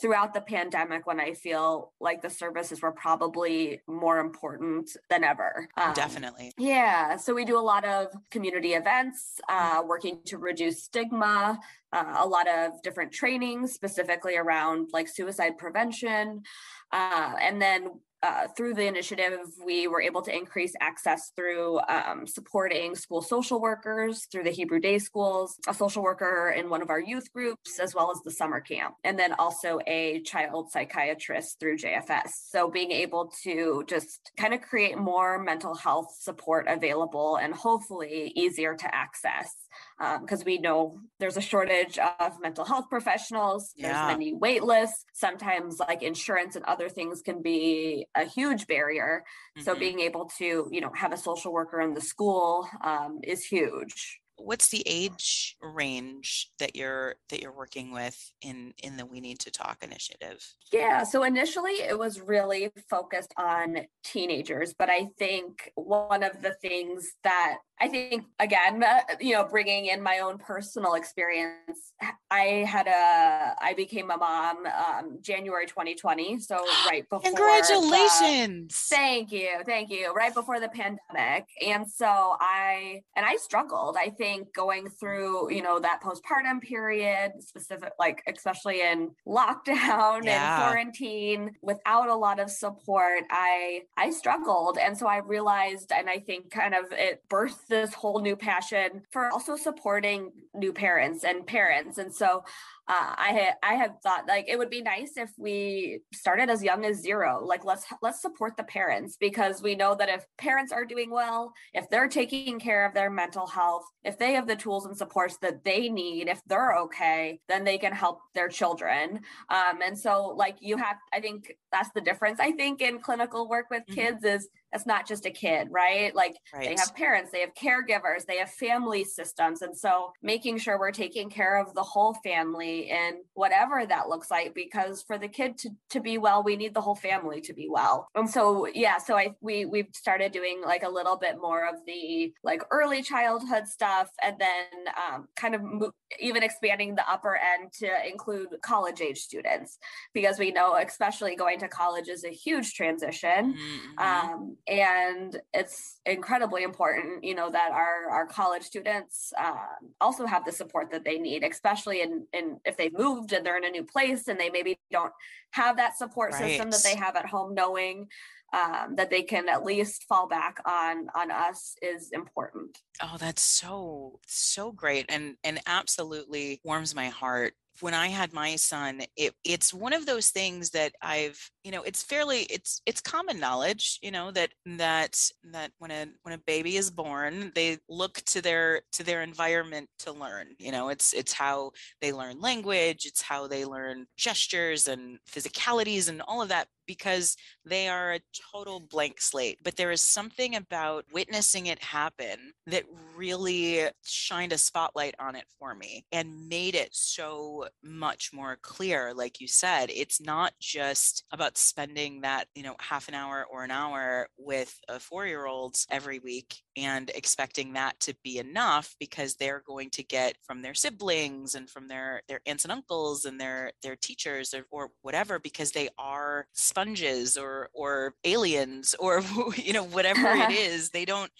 throughout 0.02 0.34
the 0.34 0.42
pandemic 0.42 1.06
when 1.06 1.20
i 1.20 1.34
feel 1.34 1.92
like 2.00 2.22
the 2.22 2.30
services 2.30 2.82
were 2.82 2.92
probably 2.92 3.82
more 3.88 4.20
important 4.20 4.90
than 5.10 5.24
ever 5.24 5.68
Um, 5.78 5.94
Definitely. 5.94 6.54
yeah, 6.58 7.18
so 7.18 7.34
we 7.34 7.46
do 7.46 7.58
a 7.58 7.68
lot 7.74 7.84
of 7.86 8.08
community 8.32 8.74
events, 8.74 9.40
uh, 9.50 9.82
working 9.86 10.20
to 10.26 10.38
reduce 10.38 10.84
stigma, 10.84 11.60
uh, 11.92 12.14
a 12.20 12.28
lot 12.28 12.48
of 12.48 12.82
different 12.84 13.12
trainings 13.12 13.78
specifically 14.20 14.38
around 14.38 14.90
like 14.94 15.08
suicide 15.08 15.58
prevention. 15.58 16.44
Uh, 16.92 17.34
and 17.42 17.62
then 17.62 17.90
uh, 18.22 18.48
through 18.58 18.74
the 18.74 18.86
initiative, 18.86 19.40
we 19.66 19.88
were 19.88 20.02
able 20.02 20.22
to 20.22 20.36
increase 20.36 20.74
access 20.82 21.32
through 21.38 21.80
um, 21.88 22.28
supporting 22.28 22.94
school 22.94 23.22
social 23.22 23.62
workers 23.62 24.28
through 24.30 24.44
the 24.44 24.52
Hebrew 24.52 24.82
Day 24.82 25.00
schools, 25.00 25.56
a 25.70 25.74
social 25.74 26.04
worker 26.04 26.54
in 26.58 26.70
one 26.70 26.82
of 26.82 26.90
our 26.90 27.00
youth 27.00 27.32
groups, 27.32 27.80
as 27.80 27.96
well 27.96 28.12
as 28.12 28.20
the 28.26 28.32
summer 28.32 28.60
camp, 28.60 28.96
and 29.06 29.18
then 29.18 29.32
also 29.40 29.80
a 29.88 30.22
child 30.24 30.70
psychiatrist 30.70 31.62
through 31.62 31.78
JFS. 31.78 32.32
So 32.50 32.70
being 32.70 32.92
able 32.92 33.32
to 33.44 33.86
just 33.88 34.32
kind 34.36 34.54
of 34.54 34.62
create 34.62 34.98
more 34.98 35.42
mental 35.42 35.76
health 35.76 36.14
support 36.20 36.66
available 36.68 37.38
and 37.38 37.54
hopefully 37.54 38.34
easier 38.36 38.76
to 38.76 38.94
access 38.94 39.56
because 40.00 40.40
um, 40.40 40.46
we 40.46 40.58
know 40.58 40.98
there's 41.20 41.36
a 41.36 41.42
shortage 41.42 41.98
of 41.98 42.40
mental 42.40 42.64
health 42.64 42.86
professionals. 42.90 43.74
There's 43.78 43.94
yeah. 43.94 44.08
many 44.08 44.34
wait 44.34 44.64
lists. 44.64 45.04
Sometimes, 45.14 45.80
like 45.80 46.02
insurance 46.02 46.56
and 46.56 46.64
other 46.66 46.88
things, 46.88 47.22
can 47.22 47.42
be 47.42 48.08
a 48.16 48.24
huge 48.24 48.66
barrier. 48.68 49.24
Mm-hmm. 49.58 49.66
So, 49.66 49.76
being 49.76 50.00
able 50.00 50.32
to, 50.38 50.70
you 50.72 50.82
know, 50.82 50.92
have 50.96 51.12
a 51.12 51.18
social 51.18 51.52
worker 51.52 51.82
in 51.82 51.94
the 51.94 52.02
school 52.02 52.68
um, 52.82 53.20
is 53.24 53.44
huge 53.44 54.20
what's 54.40 54.70
the 54.70 54.84
age 54.86 55.56
range 55.62 56.52
that 56.60 56.76
you're 56.76 57.16
that 57.30 57.42
you're 57.42 57.56
working 57.56 57.92
with 57.92 58.32
in 58.42 58.74
in 58.84 58.98
the 58.98 59.06
we 59.06 59.20
need 59.20 59.40
to 59.40 59.52
talk 59.52 59.84
initiative? 59.84 60.46
Yeah 60.72 61.04
so 61.04 61.24
initially 61.24 61.82
it 61.82 61.98
was 61.98 62.22
really 62.22 62.72
focused 62.90 63.34
on 63.38 63.80
teenagers 64.04 64.74
but 64.78 64.90
i 64.90 65.08
think 65.18 65.72
one 65.76 66.24
of 66.24 66.42
the 66.42 66.54
things 66.62 67.12
that 67.24 67.58
i 67.80 67.88
think 67.88 68.24
again 68.40 68.84
uh, 68.84 69.00
you 69.20 69.34
know 69.34 69.46
bringing 69.46 69.88
in 69.88 70.02
my 70.02 70.20
own 70.20 70.38
personal 70.38 70.94
experience 70.94 71.94
i 72.32 72.66
had 72.68 72.88
a 72.88 73.56
i 73.62 73.74
became 73.76 74.12
a 74.12 74.18
mom 74.18 74.66
um, 74.66 75.20
january 75.22 75.66
2020 75.66 76.40
so 76.40 76.56
right 76.88 77.08
before 77.10 77.22
congratulations! 77.22 78.88
The, 78.90 78.96
thank 78.96 79.32
you 79.32 79.50
thank 79.66 79.90
you 79.90 80.14
right 80.14 80.34
before 80.34 80.60
the 80.60 80.70
pandemic 80.70 81.46
and 81.66 81.86
so 81.90 82.36
i 82.40 83.02
and 83.16 83.26
i 83.26 83.36
struggled 83.36 83.98
i 84.00 84.10
think 84.10 84.29
think 84.30 84.54
going 84.54 84.90
through, 84.90 85.52
you 85.52 85.62
know, 85.62 85.80
that 85.80 86.02
postpartum 86.04 86.62
period, 86.62 87.34
specific, 87.40 87.94
like 88.00 88.22
especially 88.28 88.82
in 88.82 89.12
lockdown 89.28 90.24
yeah. 90.24 90.56
and 90.56 90.64
quarantine, 90.64 91.56
without 91.62 92.10
a 92.10 92.16
lot 92.16 92.40
of 92.40 92.50
support, 92.50 93.24
I 93.30 93.84
I 93.98 94.12
struggled, 94.12 94.78
and 94.78 94.98
so 94.98 95.08
I 95.08 95.18
realized, 95.18 95.92
and 95.92 96.10
I 96.10 96.20
think 96.20 96.52
kind 96.52 96.74
of 96.74 96.86
it 96.92 97.24
birthed 97.30 97.68
this 97.68 97.94
whole 97.94 98.20
new 98.22 98.36
passion 98.36 99.04
for 99.12 99.30
also 99.32 99.56
supporting 99.56 100.32
new 100.54 100.74
parents 100.74 101.24
and 101.24 101.46
parents, 101.46 101.98
and 101.98 102.14
so 102.14 102.44
uh, 102.90 103.14
I 103.16 103.32
had 103.34 103.54
I 103.62 103.76
had 103.76 104.02
thought 104.02 104.28
like 104.28 104.46
it 104.50 104.58
would 104.58 104.72
be 104.72 104.82
nice 104.82 105.12
if 105.16 105.30
we 105.38 106.02
started 106.12 106.50
as 106.50 106.64
young 106.64 106.86
as 106.86 106.98
zero. 106.98 107.40
Like 107.46 107.64
let's 107.64 107.86
let's 108.02 108.20
support 108.20 108.58
the 108.58 108.64
parents 108.64 109.16
because 109.16 109.62
we 109.62 109.76
know 109.76 109.94
that 109.94 110.10
if 110.10 110.26
parents 110.40 110.72
are 110.72 110.86
doing 110.86 111.12
well, 111.12 111.54
if 111.76 111.88
they're 111.92 112.08
taking 112.08 112.60
care 112.60 112.88
of 112.88 112.96
their 112.96 113.12
mental 113.12 113.46
health, 113.46 113.86
if 114.04 114.18
they 114.18 114.34
have 114.34 114.48
the 114.48 114.56
tools 114.56 114.88
and 114.88 114.98
supports 114.98 115.38
that 115.44 115.64
they 115.64 115.88
need, 115.88 116.28
if 116.28 116.42
they're 116.48 116.76
okay, 116.78 117.40
then 117.48 117.64
they 117.64 117.78
can 117.78 117.94
help 117.94 118.22
their 118.34 118.50
children. 118.50 119.20
Um, 119.50 119.82
and 119.86 119.98
so 119.98 120.34
like 120.36 120.58
you 120.60 120.78
have, 120.78 120.96
I 121.14 121.20
think 121.20 121.54
that's 121.72 121.92
the 121.94 122.02
difference. 122.02 122.40
I 122.40 122.54
think 122.54 122.82
in 122.82 123.00
clinical 123.00 123.48
work 123.48 123.68
with 123.70 123.84
mm-hmm. 123.84 124.02
kids 124.02 124.24
is 124.24 124.50
it's 124.74 124.86
not 124.86 125.08
just 125.08 125.26
a 125.26 125.32
kid, 125.32 125.68
right? 125.72 126.16
Like 126.16 126.36
right. 126.54 126.64
they 126.64 126.76
have 126.78 126.96
parents, 126.96 127.32
they 127.32 127.42
have 127.42 127.54
caregivers, 127.54 128.26
they 128.26 128.38
have 128.38 128.52
family 128.52 129.04
systems. 129.04 129.62
And 129.62 129.78
so 129.78 130.12
making 130.22 130.60
sure 130.60 130.80
we're 130.80 130.92
taking 130.92 131.30
care 131.30 131.60
of 131.60 131.74
the 131.74 131.84
whole 131.84 132.14
family 132.24 132.90
and 132.90 133.18
whatever 133.34 133.86
that 133.86 134.10
looks 134.10 134.30
like, 134.30 134.54
because 134.54 135.02
for 135.02 135.18
the 135.18 135.28
kid 135.28 135.58
to, 135.60 135.70
to 135.90 136.00
be 136.00 136.18
well, 136.18 136.44
we 136.44 136.56
need 136.56 136.74
the 136.74 136.82
whole 136.82 136.96
family 136.96 137.42
to 137.42 137.54
be 137.54 137.68
well. 137.70 138.08
And 138.16 138.30
so, 138.30 138.68
yeah, 138.68 138.98
so 138.98 139.18
I, 139.18 139.36
we, 139.42 139.66
we've 139.66 139.90
started 139.94 140.32
doing 140.32 140.62
like 140.64 140.84
a 140.84 140.90
little 140.90 141.18
bit 141.18 141.38
more 141.42 141.68
of 141.68 141.76
the 141.86 142.34
like 142.44 142.62
early 142.72 143.02
childhood 143.02 143.68
stuff 143.68 144.10
and 144.24 144.36
then 144.40 144.94
um, 144.96 145.28
kind 145.36 145.56
of 145.56 145.64
mo- 145.64 145.92
even 146.20 146.44
expanding 146.44 146.96
the 146.96 147.10
upper 147.10 147.38
end 147.38 147.72
to 147.74 147.90
include 148.08 148.50
college 148.62 149.02
age 149.02 149.20
students, 149.20 149.78
because 150.14 150.40
we 150.40 150.52
know, 150.52 150.76
especially 150.76 151.36
going 151.36 151.60
to 151.60 151.68
college 151.68 152.08
is 152.08 152.24
a 152.24 152.30
huge 152.30 152.74
transition. 152.74 153.56
Mm-hmm. 153.56 154.00
Um, 154.00 154.58
and 154.70 155.42
it's 155.52 156.00
incredibly 156.06 156.62
important 156.62 157.24
you 157.24 157.34
know 157.34 157.50
that 157.50 157.72
our 157.72 158.10
our 158.12 158.28
college 158.28 158.64
students 158.64 159.34
um, 159.44 159.58
also 160.00 160.26
have 160.26 160.46
the 160.46 160.52
support 160.52 160.92
that 160.92 161.04
they 161.04 161.18
need 161.18 161.44
especially 161.44 162.02
in 162.02 162.26
in 162.34 162.60
if 162.66 162.78
they've 162.78 162.98
moved 162.98 163.34
and 163.34 163.46
they're 163.46 163.58
in 163.58 163.66
a 163.66 163.70
new 163.70 163.84
place 163.84 164.28
and 164.28 164.40
they 164.40 164.50
maybe 164.50 164.78
don't 164.92 165.14
have 165.52 165.78
that 165.78 165.98
support 165.98 166.34
right. 166.34 166.42
system 166.42 166.70
that 166.70 166.84
they 166.84 166.96
have 166.96 167.16
at 167.16 167.26
home 167.26 167.54
knowing 167.56 168.08
um, 168.52 168.96
that 168.96 169.12
they 169.12 169.22
can 169.22 169.48
at 169.48 169.64
least 169.64 170.04
fall 170.04 170.28
back 170.28 170.58
on 170.66 171.08
on 171.16 171.32
us 171.32 171.76
is 171.82 172.12
important 172.12 172.78
oh 173.02 173.16
that's 173.20 173.42
so 173.42 174.20
so 174.28 174.72
great 174.72 175.06
and 175.10 175.36
and 175.44 175.60
absolutely 175.66 176.62
warms 176.64 176.94
my 176.94 177.08
heart 177.08 177.54
when 177.82 177.94
I 177.94 178.08
had 178.08 178.34
my 178.34 178.56
son, 178.56 179.02
it, 179.16 179.34
it's 179.44 179.74
one 179.74 179.94
of 179.94 180.06
those 180.06 180.30
things 180.30 180.72
that 180.72 180.94
I've, 181.02 181.40
you 181.64 181.72
know, 181.72 181.84
it's 181.84 182.04
fairly, 182.04 182.42
it's, 182.44 182.82
it's 182.86 183.02
common 183.02 183.40
knowledge, 183.40 184.00
you 184.02 184.12
know, 184.12 184.32
that, 184.32 184.52
that, 184.78 185.20
that 185.52 185.72
when 185.80 185.92
a, 185.92 186.08
when 186.24 186.34
a 186.34 186.42
baby 186.46 186.78
is 186.78 186.90
born, 186.92 187.52
they 187.56 187.78
look 187.88 188.22
to 188.28 188.42
their, 188.42 188.82
to 188.94 189.04
their 189.04 189.22
environment 189.22 189.90
to 190.00 190.12
learn, 190.12 190.48
you 190.60 190.72
know, 190.72 190.90
it's, 190.90 191.14
it's 191.14 191.34
how 191.34 191.72
they 192.02 192.12
learn 192.12 192.40
language, 192.40 193.06
it's 193.06 193.22
how 193.22 193.48
they 193.48 193.66
learn 193.66 194.06
gestures 194.18 194.88
and 194.88 195.20
physicalities 195.30 196.10
and 196.10 196.22
all 196.28 196.42
of 196.42 196.50
that 196.50 196.68
because 196.90 197.38
they 197.66 197.88
are 197.88 198.14
a 198.14 198.20
total 198.52 198.80
blank 198.80 199.22
slate. 199.22 199.60
But 199.64 199.76
there 199.76 199.92
is 199.92 200.02
something 200.02 200.56
about 200.56 201.06
witnessing 201.14 201.68
it 201.68 201.84
happen 201.84 202.52
that 202.66 202.84
really 203.16 203.88
shined 204.04 204.54
a 204.54 204.58
spotlight 204.58 205.14
on 205.20 205.36
it 205.36 205.46
for 205.60 205.76
me 205.76 206.04
and 206.12 206.50
made 206.50 206.74
it 206.74 206.90
so 206.92 207.68
much 207.84 208.32
more 208.34 208.58
clear. 208.64 209.14
Like 209.14 209.40
you 209.40 209.48
said, 209.48 209.92
it's 209.94 210.20
not 210.20 210.54
just 210.60 211.26
about 211.32 211.60
spending 211.60 212.22
that, 212.22 212.48
you 212.56 212.64
know, 212.64 212.76
half 212.80 213.08
an 213.08 213.14
hour 213.14 213.46
or 213.52 213.64
an 213.64 213.70
hour 213.70 214.28
with 214.40 214.76
a 214.88 215.00
four 215.00 215.28
year 215.28 215.46
old 215.46 215.76
every 215.92 216.18
week 216.18 216.56
and 216.76 217.12
expecting 217.14 217.74
that 217.74 218.00
to 218.00 218.16
be 218.24 218.40
enough 218.40 218.96
because 219.00 219.36
they're 219.36 219.62
going 219.68 219.92
to 219.92 220.04
get 220.04 220.38
from 220.42 220.64
their 220.64 220.74
siblings 220.74 221.54
and 221.54 221.70
from 221.70 221.88
their 221.88 222.24
their 222.28 222.40
aunts 222.48 222.64
and 222.64 222.72
uncles 222.72 223.26
and 223.26 223.40
their 223.40 223.74
their 223.84 223.96
teachers 223.96 224.56
or, 224.56 224.66
or 224.72 224.90
whatever 225.02 225.40
because 225.40 225.72
they 225.72 225.90
are 225.98 226.48
sponges 226.80 227.38
or 227.38 227.70
or 227.74 228.14
aliens 228.24 228.96
or 229.00 229.22
you 229.56 229.74
know 229.74 229.84
whatever 229.84 230.28
it 230.28 230.52
is 230.72 230.90
they 230.90 231.06
don't 231.06 231.32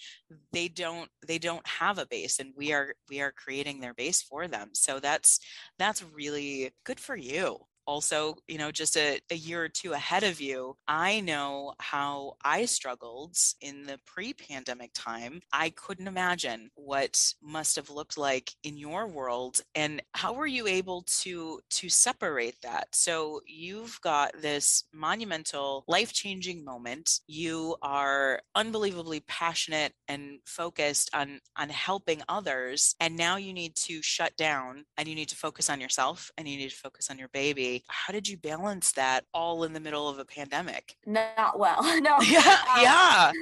they 0.52 0.68
don't 0.68 1.08
they 1.26 1.38
don't 1.38 1.66
have 1.66 1.98
a 1.98 2.06
base 2.06 2.38
and 2.38 2.52
we 2.56 2.72
are 2.72 2.94
we 3.08 3.20
are 3.20 3.32
creating 3.32 3.80
their 3.80 3.94
base 3.94 4.22
for 4.22 4.48
them. 4.48 4.70
So 4.72 5.00
that's 5.00 5.40
that's 5.78 6.04
really 6.14 6.72
good 6.84 7.00
for 7.00 7.16
you 7.16 7.58
also, 7.90 8.36
you 8.46 8.56
know, 8.56 8.70
just 8.70 8.96
a, 8.96 9.18
a 9.32 9.34
year 9.34 9.64
or 9.64 9.68
two 9.68 9.92
ahead 9.94 10.22
of 10.22 10.40
you, 10.40 10.76
I 10.86 11.18
know 11.22 11.74
how 11.80 12.36
I 12.44 12.66
struggled 12.66 13.34
in 13.60 13.86
the 13.86 13.98
pre 14.06 14.32
pandemic 14.32 14.92
time. 14.94 15.40
I 15.52 15.70
couldn't 15.70 16.06
imagine 16.06 16.70
what 16.76 17.34
must 17.42 17.74
have 17.74 17.90
looked 17.90 18.16
like 18.16 18.52
in 18.62 18.76
your 18.76 19.08
world. 19.08 19.62
And 19.74 20.02
how 20.14 20.34
were 20.34 20.46
you 20.46 20.68
able 20.68 21.02
to 21.22 21.60
to 21.68 21.88
separate 21.88 22.62
that? 22.62 22.86
So 22.92 23.40
you've 23.44 24.00
got 24.02 24.40
this 24.40 24.84
monumental, 24.94 25.82
life 25.88 26.12
changing 26.12 26.64
moment. 26.64 27.18
You 27.26 27.74
are 27.82 28.40
unbelievably 28.54 29.24
passionate 29.26 29.94
and 30.06 30.38
focused 30.46 31.10
on 31.12 31.40
on 31.56 31.70
helping 31.70 32.22
others. 32.28 32.94
And 33.00 33.16
now 33.16 33.34
you 33.36 33.52
need 33.52 33.74
to 33.86 34.00
shut 34.00 34.36
down 34.36 34.84
and 34.96 35.08
you 35.08 35.16
need 35.16 35.30
to 35.30 35.36
focus 35.36 35.68
on 35.68 35.80
yourself 35.80 36.30
and 36.38 36.46
you 36.46 36.56
need 36.56 36.70
to 36.70 36.76
focus 36.76 37.10
on 37.10 37.18
your 37.18 37.30
baby 37.32 37.79
how 37.88 38.12
did 38.12 38.28
you 38.28 38.36
balance 38.36 38.92
that 38.92 39.24
all 39.32 39.64
in 39.64 39.72
the 39.72 39.80
middle 39.80 40.08
of 40.08 40.18
a 40.18 40.24
pandemic? 40.24 40.96
Not 41.06 41.58
well. 41.58 41.80
No. 42.00 42.20
Yeah. 42.20 42.40
Um, 42.76 42.82
yeah. 42.82 43.32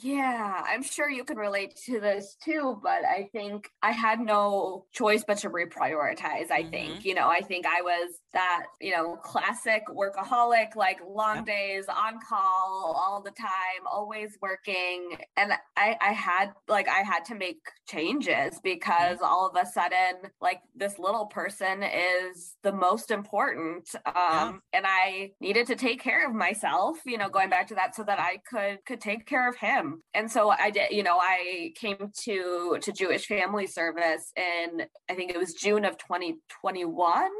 Yeah, 0.00 0.62
I'm 0.64 0.82
sure 0.82 1.10
you 1.10 1.24
can 1.24 1.36
relate 1.36 1.74
to 1.86 1.98
this 1.98 2.36
too, 2.42 2.78
but 2.82 3.04
I 3.04 3.28
think 3.32 3.68
I 3.82 3.90
had 3.90 4.20
no 4.20 4.86
choice 4.92 5.24
but 5.26 5.38
to 5.38 5.50
reprioritize. 5.50 6.52
I 6.52 6.62
mm-hmm. 6.62 6.70
think, 6.70 7.04
you 7.04 7.14
know, 7.14 7.28
I 7.28 7.40
think 7.40 7.66
I 7.66 7.82
was 7.82 8.10
that, 8.32 8.66
you 8.80 8.92
know, 8.92 9.16
classic 9.16 9.82
workaholic, 9.88 10.76
like 10.76 11.00
long 11.06 11.36
yep. 11.36 11.46
days 11.46 11.86
on 11.88 12.20
call 12.28 12.94
all 12.96 13.22
the 13.22 13.30
time, 13.30 13.86
always 13.90 14.38
working. 14.40 15.16
And 15.36 15.52
I, 15.76 15.96
I 16.00 16.12
had, 16.12 16.52
like, 16.68 16.88
I 16.88 17.00
had 17.00 17.24
to 17.26 17.34
make 17.34 17.60
changes 17.88 18.60
because 18.62 19.16
mm-hmm. 19.16 19.24
all 19.24 19.50
of 19.52 19.56
a 19.60 19.66
sudden, 19.66 20.30
like, 20.40 20.60
this 20.74 20.98
little 20.98 21.26
person 21.26 21.82
is 21.82 22.56
the 22.62 22.72
most 22.72 23.10
important. 23.10 23.88
Um, 24.06 24.14
yeah. 24.14 24.52
and 24.72 24.86
I 24.86 25.32
needed 25.40 25.66
to 25.68 25.76
take 25.76 26.00
care 26.00 26.26
of 26.26 26.34
myself, 26.34 26.98
you 27.04 27.18
know, 27.18 27.28
going 27.28 27.50
back 27.50 27.66
to 27.68 27.74
that 27.74 27.94
so 27.94 28.04
that 28.04 28.20
I 28.20 28.38
could, 28.48 28.84
could 28.86 29.00
take 29.00 29.26
care 29.26 29.48
of 29.48 29.56
him 29.56 29.72
him. 29.72 30.02
And 30.14 30.30
so 30.30 30.50
I 30.50 30.70
did, 30.70 30.90
you 30.90 31.02
know, 31.02 31.18
I 31.18 31.72
came 31.74 32.10
to 32.24 32.78
to 32.80 32.92
Jewish 32.92 33.26
Family 33.26 33.66
Service 33.66 34.32
in 34.36 34.82
I 35.10 35.14
think 35.14 35.30
it 35.30 35.38
was 35.38 35.54
June 35.54 35.84
of 35.84 35.96
2021 35.98 37.30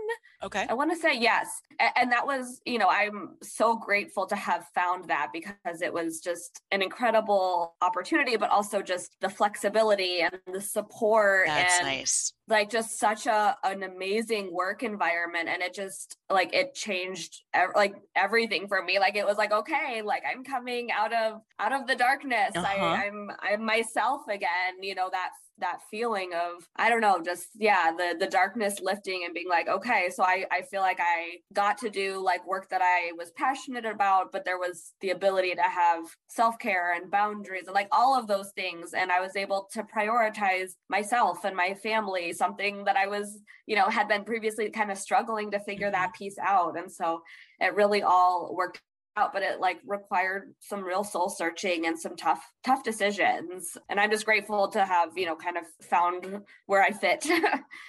Okay. 0.44 0.66
Want 0.82 0.94
to 0.94 1.00
say 1.00 1.16
yes. 1.16 1.60
And 1.94 2.10
that 2.10 2.26
was, 2.26 2.60
you 2.64 2.76
know, 2.76 2.88
I'm 2.88 3.36
so 3.40 3.76
grateful 3.76 4.26
to 4.26 4.34
have 4.34 4.66
found 4.74 5.04
that 5.04 5.28
because 5.32 5.80
it 5.80 5.92
was 5.92 6.18
just 6.18 6.60
an 6.72 6.82
incredible 6.82 7.76
opportunity, 7.80 8.36
but 8.36 8.50
also 8.50 8.82
just 8.82 9.14
the 9.20 9.28
flexibility 9.28 10.22
and 10.22 10.40
the 10.52 10.60
support 10.60 11.46
That's 11.46 11.78
and 11.78 11.86
nice. 11.86 12.32
Like 12.48 12.70
just 12.70 12.98
such 12.98 13.26
a 13.26 13.56
an 13.64 13.82
amazing 13.82 14.52
work 14.52 14.82
environment 14.82 15.48
and 15.48 15.62
it 15.62 15.74
just 15.74 16.16
like 16.30 16.52
it 16.54 16.74
changed 16.74 17.42
ev- 17.54 17.70
like 17.74 17.94
everything 18.16 18.68
for 18.68 18.82
me. 18.82 18.98
Like 18.98 19.16
it 19.16 19.26
was 19.26 19.36
like 19.36 19.52
okay 19.52 20.02
like 20.04 20.22
i'm 20.28 20.44
coming 20.44 20.90
out 20.90 21.12
of 21.12 21.40
out 21.58 21.72
of 21.72 21.86
the 21.86 21.96
darkness. 21.96 22.52
Uh-huh. 22.54 22.66
I, 22.66 23.06
i'm 23.06 23.30
i'm 23.40 23.64
myself 23.64 24.22
again 24.28 24.82
you 24.82 24.94
know 24.94 25.08
that 25.10 25.30
that 25.58 25.80
feeling 25.90 26.30
of 26.34 26.66
i 26.76 26.88
don't 26.88 27.00
know 27.00 27.22
just 27.22 27.48
yeah 27.54 27.92
the 27.96 28.16
the 28.18 28.26
darkness 28.26 28.80
lifting 28.82 29.22
and 29.24 29.34
being 29.34 29.48
like 29.48 29.68
okay 29.68 30.10
so 30.12 30.22
i 30.22 30.44
i 30.50 30.62
feel 30.62 30.80
like 30.80 30.98
i 30.98 31.36
got 31.52 31.78
to 31.78 31.90
do 31.90 32.18
like 32.22 32.44
work 32.46 32.68
that 32.70 32.80
i 32.82 33.12
was 33.16 33.30
passionate 33.36 33.84
about 33.84 34.32
but 34.32 34.44
there 34.44 34.58
was 34.58 34.94
the 35.00 35.10
ability 35.10 35.54
to 35.54 35.62
have 35.62 36.04
self-care 36.28 36.94
and 36.94 37.10
boundaries 37.10 37.66
and 37.66 37.74
like 37.74 37.88
all 37.92 38.18
of 38.18 38.26
those 38.26 38.50
things. 38.52 38.92
And 38.94 39.12
i 39.12 39.20
was 39.20 39.36
able 39.36 39.68
to 39.72 39.82
prioritize 39.84 40.72
myself 40.88 41.44
and 41.44 41.56
my 41.56 41.74
family 41.74 42.31
something 42.32 42.84
that 42.84 42.96
i 42.96 43.06
was 43.06 43.38
you 43.66 43.76
know 43.76 43.88
had 43.88 44.08
been 44.08 44.24
previously 44.24 44.70
kind 44.70 44.90
of 44.90 44.98
struggling 44.98 45.50
to 45.50 45.60
figure 45.60 45.86
mm-hmm. 45.86 45.92
that 45.92 46.14
piece 46.14 46.38
out. 46.38 46.78
And 46.78 46.90
so 46.90 47.22
it 47.60 47.74
really 47.74 48.02
all 48.02 48.54
worked 48.54 48.80
out 49.16 49.32
but 49.32 49.42
it 49.42 49.60
like 49.60 49.78
required 49.86 50.54
some 50.60 50.82
real 50.82 51.04
soul 51.04 51.28
searching 51.28 51.86
and 51.86 51.98
some 51.98 52.16
tough 52.16 52.42
tough 52.64 52.82
decisions. 52.82 53.76
And 53.88 53.98
i'm 54.00 54.10
just 54.10 54.24
grateful 54.24 54.68
to 54.68 54.84
have 54.84 55.10
you 55.16 55.26
know 55.26 55.36
kind 55.36 55.56
of 55.56 55.64
found 55.84 56.42
where 56.66 56.82
i 56.82 56.90
fit. 56.90 57.26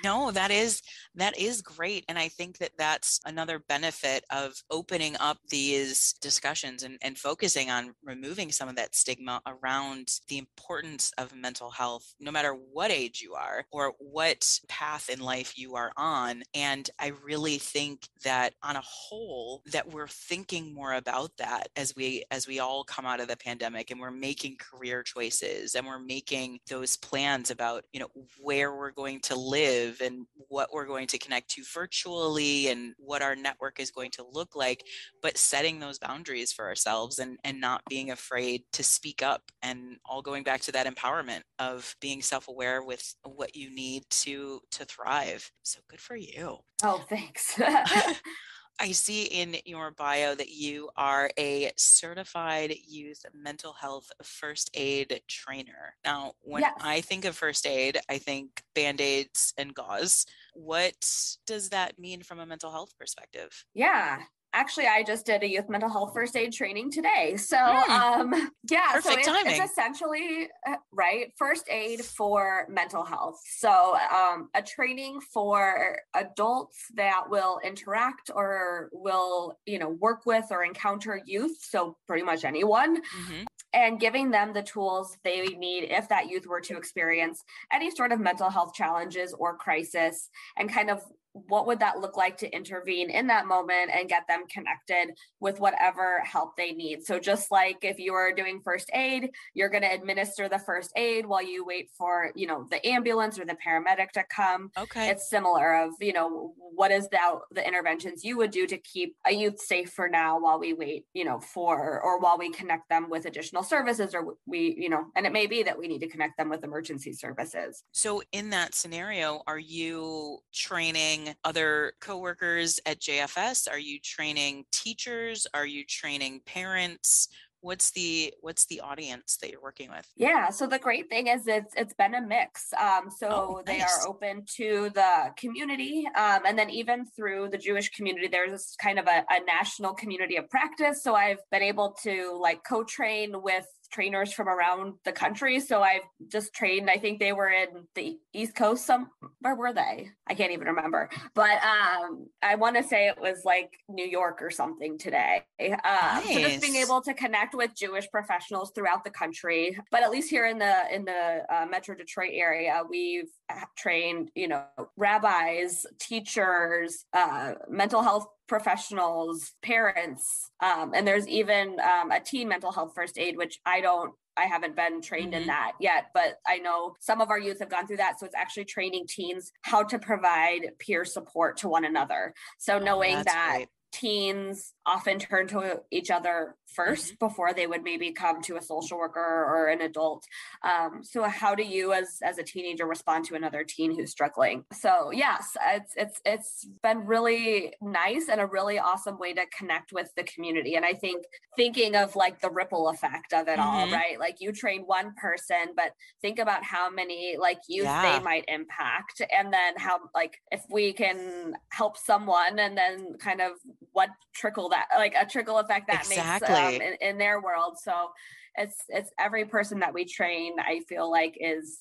No, 0.04 0.32
that 0.32 0.52
is 0.52 0.82
that 1.16 1.38
is 1.38 1.62
great, 1.62 2.04
and 2.10 2.18
I 2.18 2.28
think 2.28 2.58
that 2.58 2.72
that's 2.78 3.20
another 3.26 3.60
benefit 3.60 4.26
of 4.30 4.54
opening 4.70 5.16
up 5.20 5.38
these 5.50 6.14
discussions 6.22 6.84
and, 6.84 6.98
and 7.02 7.18
focusing 7.18 7.70
on 7.70 7.94
removing 8.04 8.52
some 8.52 8.68
of 8.68 8.76
that 8.76 8.96
stigma 8.96 9.42
around 9.48 10.10
the 10.28 10.38
importance 10.38 11.12
of 11.18 11.36
mental 11.36 11.70
health, 11.70 12.14
no 12.20 12.32
matter 12.32 12.52
what 12.52 12.92
age 12.92 13.22
you 13.22 13.34
are 13.34 13.66
or 13.72 13.94
what 14.00 14.60
path 14.68 15.10
in 15.10 15.20
life 15.20 15.58
you 15.58 15.76
are 15.76 15.92
on. 15.96 16.44
And 16.54 16.90
I 17.00 17.14
really 17.24 17.58
think 17.58 18.08
that 18.24 18.54
on 18.64 18.76
a 18.76 18.82
whole, 18.82 19.62
that 19.72 19.92
we're 19.92 20.08
thinking 20.08 20.74
more 20.74 20.94
about 20.94 21.13
that 21.38 21.70
as 21.76 21.96
we 21.96 22.24
as 22.32 22.48
we 22.48 22.60
all 22.60 22.84
come 22.84 23.06
out 23.06 23.20
of 23.20 23.28
the 23.28 23.38
pandemic 23.38 23.92
and 23.92 24.00
we're 24.00 24.12
making 24.12 24.58
career 24.58 25.04
choices 25.04 25.76
and 25.76 25.86
we're 25.86 26.00
making 26.00 26.60
those 26.70 26.98
plans 26.98 27.52
about 27.52 27.84
you 27.94 28.00
know 28.00 28.10
where 28.40 28.76
we're 28.76 28.92
going 28.92 29.20
to 29.20 29.36
live 29.36 30.02
and 30.02 30.26
what 30.48 30.70
we're 30.74 30.86
going 30.86 31.08
to 31.08 31.18
connect 31.18 31.50
to 31.50 31.64
virtually 31.74 32.68
and 32.68 32.94
what 32.98 33.22
our 33.22 33.36
network 33.36 33.80
is 33.80 33.92
going 33.92 34.12
to 34.12 34.26
look 34.32 34.56
like 34.56 34.84
but 35.22 35.38
setting 35.38 35.80
those 35.80 36.00
boundaries 36.00 36.52
for 36.52 36.66
ourselves 36.66 37.20
and 37.20 37.38
and 37.44 37.60
not 37.60 37.82
being 37.90 38.12
afraid 38.12 38.64
to 38.72 38.84
speak 38.84 39.22
up 39.22 39.44
and 39.62 39.98
all 40.06 40.22
going 40.22 40.44
back 40.44 40.62
to 40.62 40.72
that 40.72 40.88
empowerment 40.88 41.42
of 41.60 41.96
being 42.02 42.22
self-aware 42.22 42.84
with 42.84 43.16
what 43.24 43.56
you 43.56 43.74
need 43.74 44.04
to 44.10 44.60
to 44.72 44.86
thrive. 44.86 45.50
So 45.64 45.80
good 45.90 46.02
for 46.02 46.16
you. 46.16 46.58
Oh 46.84 47.04
thanks 47.10 47.60
I 48.80 48.92
see 48.92 49.24
in 49.26 49.56
your 49.66 49.92
bio 49.92 50.36
that 50.36 50.50
you 50.50 50.90
are 50.96 51.32
a 51.38 51.72
certified 51.78 52.72
youth 52.86 53.26
mental 53.34 53.74
health 53.74 54.12
first 54.24 54.70
aid 54.74 55.22
trainer. 55.28 55.96
Now, 56.04 56.34
when 56.42 56.64
Yes. 56.64 56.74
I 56.80 57.02
think 57.02 57.26
of 57.26 57.38
first 57.38 57.66
aid, 57.66 58.00
I 58.10 58.18
think 58.18 58.64
band 58.76 59.00
aids 59.00 59.54
and 59.58 59.74
gauze. 59.74 60.26
What 60.54 61.38
does 61.46 61.70
that 61.70 62.00
mean 62.00 62.24
from 62.24 62.40
a 62.40 62.46
mental 62.46 62.72
health 62.72 62.98
perspective? 62.98 63.66
Yeah. 63.74 64.26
Actually, 64.56 64.86
I 64.86 65.02
just 65.04 65.26
did 65.26 65.42
a 65.42 65.50
youth 65.50 65.68
mental 65.68 65.90
health 65.90 66.14
first 66.14 66.36
aid 66.36 66.54
training 66.54 66.92
today. 66.92 67.36
So, 67.38 67.58
Hmm. 67.58 68.32
um, 68.34 68.52
yeah, 68.70 69.00
so 69.00 69.10
Perfect 69.10 69.18
it's, 69.20 69.28
timing. 69.28 69.62
it's 69.62 69.72
essentially 69.72 70.48
uh, 70.68 70.76
right 70.92 71.34
first 71.38 71.68
aid 71.70 72.06
for 72.06 72.68
mental 72.70 73.04
health. 73.04 73.42
So, 73.46 73.98
um, 74.12 74.50
a 74.54 74.62
training 74.62 75.22
for 75.22 75.98
adults 76.14 76.86
that 76.96 77.30
will 77.30 77.60
interact 77.64 78.30
or 78.34 78.90
will, 78.94 79.58
you 79.66 79.80
know, 79.80 79.90
work 79.90 80.26
with 80.28 80.46
or 80.52 80.64
encounter 80.64 81.20
youth. 81.26 81.58
So, 81.62 81.98
pretty 82.08 82.24
much 82.24 82.46
anyone 82.46 83.02
Mhm. 83.02 83.46
and 83.74 84.00
giving 84.00 84.30
them 84.30 84.54
the 84.54 84.62
tools 84.62 85.18
they 85.24 85.42
need 85.48 85.86
if 85.86 86.08
that 86.10 86.30
youth 86.30 86.46
were 86.46 86.62
to 86.62 86.78
experience 86.78 87.44
any 87.72 87.90
sort 87.90 88.12
of 88.12 88.20
mental 88.20 88.52
health 88.52 88.76
challenges 88.76 89.34
or 89.34 89.58
crisis 89.58 90.30
and 90.58 90.72
kind 90.72 90.92
of 90.92 91.02
what 91.34 91.68
would 91.68 91.80
that 91.80 92.00
look 92.00 92.18
like 92.18 92.38
to 92.38 92.56
intervene 92.56 93.10
in 93.10 93.28
that 93.28 93.48
moment 93.48 93.92
and 93.94 94.10
get 94.10 94.28
them 94.28 94.44
connected 94.50 95.16
with 95.40 95.60
whatever 95.60 96.20
help 96.20 96.56
they 96.56 96.72
need? 96.72 97.04
So 97.04 97.20
just 97.20 97.52
like 97.52 97.80
if 97.82 98.00
you 98.00 98.14
are 98.14 98.34
doing 98.34 98.62
first 98.64 98.90
aid 98.94 99.32
you're 99.54 99.70
going 99.70 99.84
to 99.84 99.94
administer 99.94 100.48
the 100.48 100.60
first 100.60 100.92
aid 100.96 101.26
while 101.26 101.44
you 101.44 101.66
wait 101.66 101.90
for 101.98 102.32
you 102.36 102.48
know 102.48 102.66
the 102.70 102.86
ambulance 102.86 103.40
or 103.40 103.46
the 103.46 103.56
paramedic 103.66 104.12
to 104.12 104.24
come. 104.30 104.72
Okay. 104.78 105.10
it's 105.10 105.30
similar 105.30 105.84
of 105.84 105.92
you 106.00 106.14
know 106.14 106.54
what 106.58 106.92
is 106.92 107.08
the 107.10 107.18
the 107.52 107.66
interventions 107.66 108.24
you 108.24 108.38
would 108.38 108.52
do 108.52 108.66
to 108.68 108.78
keep 108.78 109.16
a 109.26 109.34
youth 109.34 109.60
safe 109.60 109.92
for 109.92 110.10
now 110.10 110.40
while 110.40 110.60
we 110.60 110.74
wait 110.74 111.06
you 111.14 111.26
know 111.26 111.40
for 111.40 112.02
or 112.02 112.20
while 112.20 112.38
we 112.38 112.52
connect 112.52 112.90
them 112.90 113.10
with 113.10 113.26
additional 113.26 113.64
services 113.64 114.14
or 114.14 114.36
we 114.46 114.76
you 114.78 114.90
know 114.90 115.06
and 115.16 115.26
it 115.26 115.34
may 115.34 115.48
be 115.48 115.64
that 115.64 115.78
we 115.78 115.88
need 115.88 116.00
to 116.00 116.08
connect 116.08 116.38
them 116.38 116.50
with 116.50 116.64
emergency 116.64 117.14
services. 117.14 117.84
So, 117.92 118.22
in 118.32 118.50
that 118.52 118.76
scenario, 118.76 119.42
are 119.48 119.60
you 119.60 120.40
training 120.54 121.23
other 121.44 121.94
coworkers 122.00 122.80
at 122.86 123.00
JFS? 123.00 123.70
Are 123.72 123.80
you 123.80 124.00
training 124.00 124.66
teachers? 124.72 125.48
Are 125.54 125.66
you 125.66 125.84
training 125.86 126.42
parents? 126.46 127.30
What's 127.62 127.92
the 127.92 128.34
what's 128.42 128.66
the 128.66 128.82
audience 128.82 129.38
that 129.38 129.50
you're 129.50 129.62
working 129.62 129.90
with? 129.90 130.06
yeah 130.18 130.50
so 130.50 130.68
the 130.68 130.78
great 130.78 131.08
thing 131.10 131.28
is 131.28 131.48
it's 131.48 131.74
it's 131.78 131.94
been 131.94 132.14
a 132.14 132.22
mix 132.22 132.74
um 132.74 133.10
so 133.10 133.28
Oh, 133.30 133.62
they 133.66 133.80
are 133.80 134.06
open 134.06 134.44
to 134.58 134.90
the 134.94 135.30
community 135.38 136.06
um 136.18 136.42
and 136.46 136.60
then 136.60 136.70
even 136.70 137.06
through 137.06 137.48
the 137.52 137.58
jewish 137.58 137.88
community 137.92 138.28
there's 138.28 138.52
this 138.52 138.76
kind 138.82 139.00
of 139.00 139.08
a, 139.08 139.24
a 139.30 139.46
national 139.46 139.94
community 139.94 140.36
of 140.36 140.50
practice 140.50 141.02
so 141.02 141.16
i've 141.16 141.40
been 141.52 141.64
able 141.64 141.96
to 142.04 142.38
like 142.42 142.60
co-train 142.68 143.42
with 143.42 143.66
trainers 143.94 144.34
from 144.34 144.50
around 144.50 144.96
the 145.06 145.14
country 145.14 145.62
so 145.62 145.82
i've 145.82 146.02
just 146.28 146.54
trained 146.54 146.90
i 146.90 146.98
think 146.98 147.18
they 147.18 147.32
were 147.32 147.50
in 147.50 147.70
the 147.96 148.18
east 148.34 148.56
coast 148.56 148.86
some 148.86 149.10
where 149.40 149.56
were 149.56 149.74
they? 149.74 150.10
I 150.28 150.34
can't 150.34 150.52
even 150.52 150.68
remember. 150.68 151.10
But 151.34 151.58
um 151.64 152.28
i 152.42 152.56
want 152.56 152.76
to 152.76 152.84
say 152.84 153.08
it 153.08 153.20
was 153.20 153.44
like 153.46 153.72
new 153.90 154.06
york 154.06 154.42
or 154.42 154.50
something 154.50 154.98
today. 154.98 155.44
Um 155.60 156.24
so 156.24 156.40
just 156.40 156.62
being 156.62 156.76
able 156.76 157.02
to 157.02 157.14
connect 157.14 157.56
with 157.56 157.76
jewish 157.76 158.10
professionals 158.12 158.72
throughout 158.74 159.04
the 159.04 159.10
country 159.10 159.78
but 159.92 160.04
at 160.04 160.12
least 160.12 160.30
here 160.30 160.46
in 160.46 160.58
the 160.58 160.76
in 160.92 161.06
the 161.06 161.44
uh, 161.50 161.66
metro 161.66 161.96
detroit 161.96 162.32
area 162.34 162.82
we've 162.90 163.30
uh, 163.50 163.62
trained 163.78 164.32
you 164.36 164.48
know 164.48 164.64
rabbis 164.98 165.86
teachers 166.00 167.06
uh 167.14 167.54
mental 167.70 168.02
health 168.02 168.28
professionals 168.48 169.54
parents 169.62 170.50
um, 170.62 170.92
and 170.94 171.08
there's 171.08 171.28
even 171.28 171.78
um, 171.80 172.12
a 172.12 172.20
teen 172.20 172.48
mental 172.48 172.72
health 172.72 172.94
first 172.94 173.18
aid 173.18 173.38
which 173.38 173.60
i 173.66 173.80
don't 173.82 174.14
I 174.38 174.46
haven't 174.46 174.76
been 174.76 175.02
trained 175.02 175.34
Mhm. 175.34 175.42
in 175.42 175.48
that 175.48 175.74
yet, 175.80 176.06
but 176.14 176.40
I 176.48 176.58
know 176.60 176.96
some 177.00 177.22
of 177.22 177.30
our 177.30 177.40
youth 177.40 177.60
have 177.60 177.70
gone 177.70 177.88
through 177.88 177.98
that. 177.98 178.20
So 178.20 178.26
it's 178.26 178.36
actually 178.36 178.66
training 178.66 179.06
teens 179.08 179.52
how 179.62 179.84
to 179.84 180.00
provide 180.00 180.72
peer 180.80 181.06
support 181.06 181.58
to 181.58 181.70
one 181.70 181.86
another. 181.86 182.34
So 182.58 182.80
knowing 182.80 183.18
Oh, 183.18 183.24
that 183.24 183.52
great. 183.58 183.70
teens 183.92 184.74
often 184.86 185.20
turn 185.20 185.48
to 185.48 185.84
each 185.92 186.10
other 186.10 186.56
1st 186.78 187.20
before 187.20 187.54
they 187.54 187.68
would 187.68 187.84
maybe 187.84 188.12
come 188.12 188.42
to 188.44 188.58
a 188.58 188.62
social 188.62 188.98
worker 188.98 189.20
or 189.20 189.68
an 189.68 189.82
adult. 189.82 190.26
Um, 190.64 191.04
so 191.04 191.24
how 191.24 191.56
do 191.56 191.64
you 191.64 191.94
as 191.94 192.20
as 192.24 192.38
a 192.38 192.44
teenager 192.44 192.86
respond 192.86 193.26
to 193.26 193.36
another 193.36 193.64
teen 193.64 193.96
who's 193.96 194.12
struggling? 194.12 194.66
So 194.74 195.12
yes, 195.12 195.56
it's 195.68 195.94
it's 195.96 196.22
it's 196.26 196.66
been 196.82 197.06
really 197.06 197.74
nice 197.82 198.30
and 198.30 198.40
a 198.42 198.46
really 198.46 198.80
awesome 198.80 199.18
way 199.20 199.34
to 199.34 199.46
connect 199.58 199.92
with 199.94 200.10
the 200.16 200.24
community. 200.24 200.76
And 200.76 200.86
I 200.86 200.94
think 200.94 201.26
thinking 201.56 201.96
of 201.96 202.16
like 202.16 202.42
the 202.42 202.50
ripple 202.50 202.90
effect 202.90 203.34
of 203.34 203.48
it 203.48 203.60
all, 203.60 203.88
Mhm. 203.88 203.92
right? 203.94 204.20
Like 204.20 204.38
you 204.40 204.52
train 204.52 204.84
one 204.84 205.14
person, 205.16 205.74
but 205.76 205.94
think 206.22 206.40
about 206.40 206.64
how 206.64 206.90
many 206.90 207.38
like 207.38 207.60
youth 207.68 207.86
Yeah. 207.86 208.02
they 208.02 208.24
might 208.24 208.46
impact 208.48 209.22
and 209.32 209.54
then 209.54 209.76
how 209.78 210.00
like 210.16 210.38
if 210.52 210.64
we 210.70 210.94
can 210.94 211.56
help 211.72 211.98
someone 211.98 212.58
and 212.60 212.78
then 212.78 213.14
kind 213.20 213.42
of 213.42 213.54
what 213.92 214.10
trickle 214.34 214.70
that 214.70 214.88
like 214.98 215.14
a 215.16 215.26
trickle 215.26 215.58
effect 215.60 215.88
that 215.88 216.08
makes 216.10 216.14
Exactly. 216.22 216.48
Um, 216.68 216.74
in, 216.76 216.96
in 217.02 217.18
their 217.18 217.42
world. 217.42 217.78
So 217.82 218.12
it's 218.56 218.78
it's 218.90 219.12
every 219.20 219.46
person 219.46 219.80
that 219.80 219.94
we 219.94 220.06
train 220.06 220.56
i 220.60 220.80
feel 220.88 221.10
like 221.10 221.38
is 221.40 221.80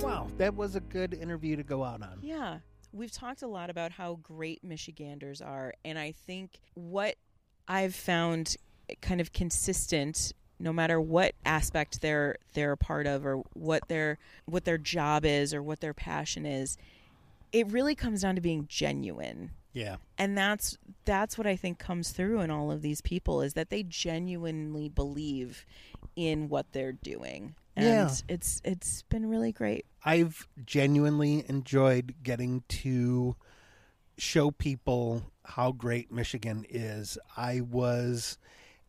Wow, 0.00 0.28
that 0.38 0.54
was 0.54 0.76
a 0.76 0.80
good 0.80 1.14
interview 1.14 1.56
to 1.56 1.62
go 1.62 1.84
out 1.84 2.02
on. 2.02 2.18
Yeah 2.22 2.58
we've 2.94 3.10
talked 3.10 3.42
a 3.42 3.46
lot 3.46 3.70
about 3.70 3.90
how 3.90 4.20
great 4.22 4.62
Michiganders 4.62 5.42
are, 5.42 5.74
and 5.84 5.98
I 5.98 6.12
think 6.12 6.60
what 6.74 7.16
I've 7.66 7.94
found 7.94 8.56
kind 9.00 9.20
of 9.20 9.32
consistent 9.32 10.32
no 10.58 10.72
matter 10.72 11.00
what 11.00 11.34
aspect 11.44 12.00
they're 12.00 12.36
they're 12.52 12.72
a 12.72 12.76
part 12.76 13.06
of 13.06 13.26
or 13.26 13.42
what 13.54 13.88
their 13.88 14.18
what 14.46 14.64
their 14.64 14.78
job 14.78 15.24
is 15.24 15.52
or 15.52 15.62
what 15.62 15.80
their 15.80 15.94
passion 15.94 16.46
is 16.46 16.76
it 17.52 17.70
really 17.70 17.94
comes 17.94 18.22
down 18.22 18.34
to 18.34 18.40
being 18.40 18.66
genuine 18.68 19.50
yeah 19.74 19.96
and 20.16 20.38
that's 20.38 20.78
that's 21.04 21.36
what 21.36 21.46
i 21.46 21.54
think 21.54 21.78
comes 21.78 22.10
through 22.10 22.40
in 22.40 22.50
all 22.50 22.72
of 22.72 22.80
these 22.80 23.02
people 23.02 23.42
is 23.42 23.52
that 23.52 23.68
they 23.68 23.82
genuinely 23.82 24.88
believe 24.88 25.66
in 26.16 26.48
what 26.48 26.72
they're 26.72 26.92
doing 26.92 27.54
and 27.76 27.86
yeah. 27.86 28.10
it's 28.28 28.60
it's 28.64 29.02
been 29.02 29.28
really 29.28 29.52
great. 29.52 29.84
I've 30.04 30.46
genuinely 30.64 31.44
enjoyed 31.48 32.14
getting 32.22 32.62
to 32.68 33.36
show 34.16 34.50
people 34.52 35.22
how 35.44 35.72
great 35.72 36.12
Michigan 36.12 36.64
is. 36.68 37.18
I 37.36 37.62
was 37.62 38.38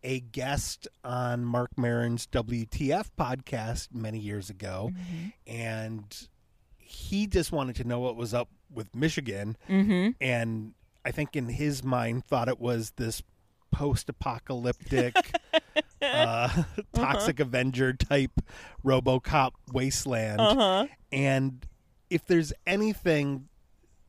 a 0.04 0.20
guest 0.20 0.88
on 1.04 1.44
Mark 1.46 1.72
Maron's 1.78 2.28
WTF 2.28 3.10
podcast 3.18 3.88
many 3.92 4.20
years 4.20 4.52
ago, 4.52 4.92
mm-hmm. 4.94 5.30
and 5.48 6.28
he 6.78 7.26
just 7.26 7.52
wanted 7.52 7.76
to 7.78 7.86
know 7.86 8.00
what 8.00 8.16
was 8.16 8.36
up 8.36 8.50
with 8.76 8.94
Michigan, 8.96 9.58
mm-hmm. 9.70 10.12
and 10.22 10.74
I 11.04 11.12
think 11.12 11.36
in 11.36 11.50
his 11.50 11.84
mind 11.84 12.26
thought 12.26 12.48
it 12.48 12.60
was 12.60 12.92
this 12.98 13.22
post-apocalyptic 13.72 15.16
uh, 16.02 16.64
toxic 16.94 17.40
uh-huh. 17.40 17.48
Avenger 17.48 17.94
type 17.94 18.42
RoboCop 18.84 19.52
wasteland. 19.72 20.40
Uh-huh. 20.40 20.88
And 21.12 21.66
if 22.10 22.26
there's 22.26 22.54
anything 22.66 23.50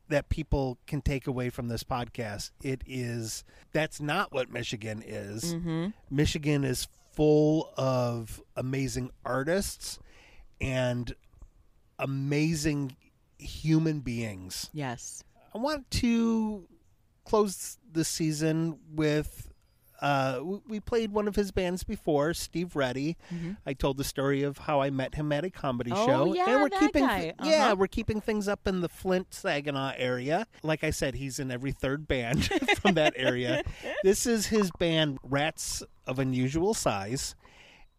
that 0.09 0.29
people 0.29 0.79
can 0.87 1.00
take 1.00 1.26
away 1.26 1.50
from 1.50 1.68
this 1.68 1.83
podcast, 1.83 2.50
it 2.62 2.83
is 2.87 3.44
that's 3.72 4.00
not 4.00 4.33
what 4.33 4.50
Michigan 4.50 5.02
is. 5.05 5.55
Mm-hmm. 5.55 5.88
Michigan 6.11 6.64
is 6.64 6.87
full 7.12 7.72
of 7.76 8.40
amazing 8.57 9.11
artists 9.24 9.98
and 10.61 11.14
amazing 11.98 12.94
human 13.38 14.01
beings. 14.01 14.70
Yes. 14.72 15.22
I 15.55 15.59
want 15.59 15.90
to 15.92 16.66
close 17.25 17.79
the 17.92 18.05
season 18.05 18.79
with 18.94 19.49
uh, 20.01 20.40
we 20.66 20.81
played 20.81 21.12
one 21.12 21.27
of 21.27 21.37
his 21.37 21.51
bands 21.51 21.83
before, 21.83 22.35
Steve 22.35 22.77
Reddy. 22.77 23.16
Mm-hmm. 23.33 23.53
I 23.64 23.72
told 23.72 23.96
the 23.96 24.05
story 24.05 24.42
of 24.42 24.59
how 24.59 24.81
I 24.81 24.90
met 24.90 25.14
him 25.14 25.33
at 25.33 25.44
a 25.44 25.51
comedy 25.51 25.92
oh, 25.94 26.07
show. 26.07 26.35
Yeah, 26.35 26.51
and 26.51 26.62
we're 26.62 26.68
that 26.68 26.81
keeping 26.81 27.07
guy. 27.07 27.35
Uh-huh. 27.38 27.51
yeah, 27.51 27.72
we're 27.72 27.87
keeping 27.87 28.20
things 28.20 28.49
up 28.49 28.66
in 28.66 28.81
the 28.81 28.88
Flint 28.88 29.33
Saginaw 29.33 29.94
area. 29.96 30.46
Like 30.62 30.85
I 30.85 30.90
said, 30.90 31.14
he's 31.14 31.38
in 31.38 31.51
every 31.51 31.72
third 31.72 32.07
band 32.07 32.44
from 32.81 32.94
that 32.94 33.14
area. 33.16 33.62
this 34.03 34.27
is 34.27 34.46
his 34.46 34.70
band 34.79 35.18
Rats 35.22 35.83
of 36.07 36.18
Unusual 36.18 36.75
Size. 36.75 37.35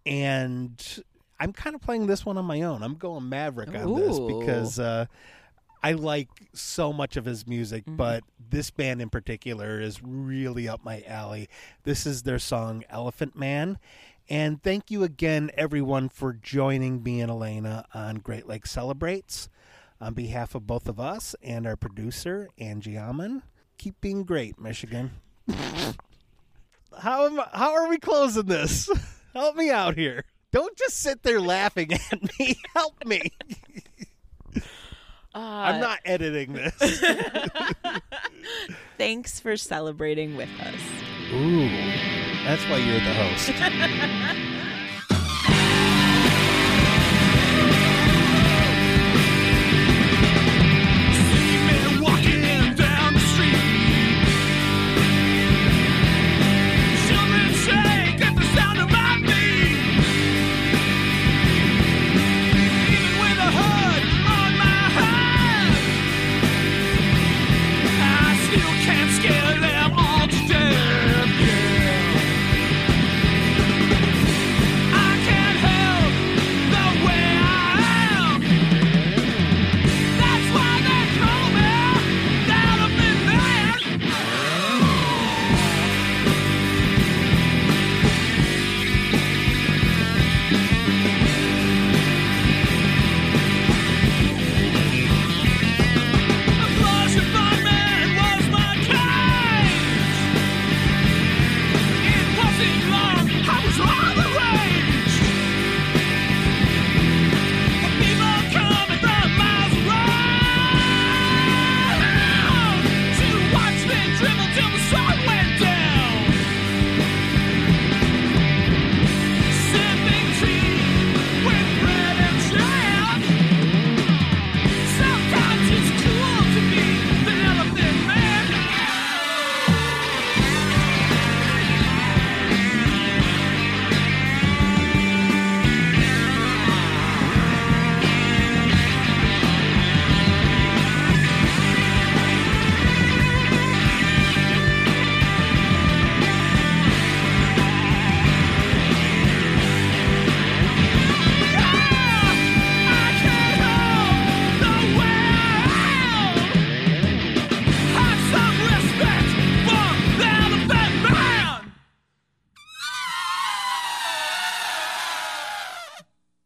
And 0.06 1.04
I'm 1.40 1.54
kind 1.54 1.76
of 1.76 1.82
playing 1.82 2.08
this 2.08 2.26
one 2.26 2.38
on 2.38 2.46
my 2.46 2.62
own. 2.62 2.84
I'm 2.84 2.96
going 2.96 3.30
Maverick 3.30 3.70
on 3.70 3.90
Ooh. 3.90 4.00
this 4.00 4.20
because 4.20 4.80
uh, 4.80 5.06
I 5.84 5.94
like 5.94 6.30
so 6.54 6.92
much 6.92 7.18
of 7.18 7.26
his 7.26 7.48
music, 7.48 7.84
mm-hmm. 7.84 7.96
but 7.96 8.24
this 8.50 8.72
band 8.72 9.02
in 9.02 9.10
particular 9.10 9.80
is 9.80 10.02
really 10.04 10.68
up 10.68 10.84
my 10.84 11.04
alley. 11.08 11.50
This 11.84 12.06
is 12.06 12.24
their 12.24 12.40
song 12.40 12.84
Elephant 12.90 13.36
Man. 13.36 13.78
And 14.30 14.62
thank 14.62 14.92
you 14.92 15.04
again, 15.04 15.52
everyone, 15.54 16.10
for 16.10 16.34
joining 16.34 17.02
me 17.02 17.22
and 17.22 17.32
Alana 17.32 17.86
on 17.94 18.16
Great 18.16 18.48
Lakes 18.48 18.72
Celebrates. 18.72 19.50
On 20.02 20.14
behalf 20.14 20.54
of 20.54 20.68
both 20.68 20.88
of 20.88 21.00
us 21.00 21.36
and 21.42 21.66
our 21.66 21.76
producer, 21.76 22.50
Angie 22.60 22.98
Amman, 22.98 23.42
keep 23.78 24.00
being 24.02 24.24
great, 24.26 24.60
Michigan. 24.60 25.12
how, 27.00 27.26
am 27.26 27.40
I, 27.40 27.48
how 27.54 27.74
are 27.74 27.90
we 27.90 27.98
closing 27.98 28.46
this? 28.46 28.90
Help 29.34 29.56
me 29.56 29.70
out 29.72 29.96
here. 29.96 30.24
Don't 30.52 30.78
just 30.78 31.00
sit 31.00 31.24
there 31.24 31.42
laughing 31.42 31.94
at 31.94 32.40
me. 32.40 32.56
Help 32.76 33.06
me. 33.06 33.22
Uh, 34.56 34.60
I'm 35.40 35.82
not 35.82 36.00
editing 36.06 36.54
this. 36.54 36.74
Thanks 38.98 39.40
for 39.40 39.56
celebrating 39.56 40.36
with 40.36 40.50
us. 40.60 40.80
Ooh, 41.32 41.70
that's 42.46 42.64
why 42.70 42.78
you're 42.78 43.00
the 43.00 43.14
host. 43.14 44.54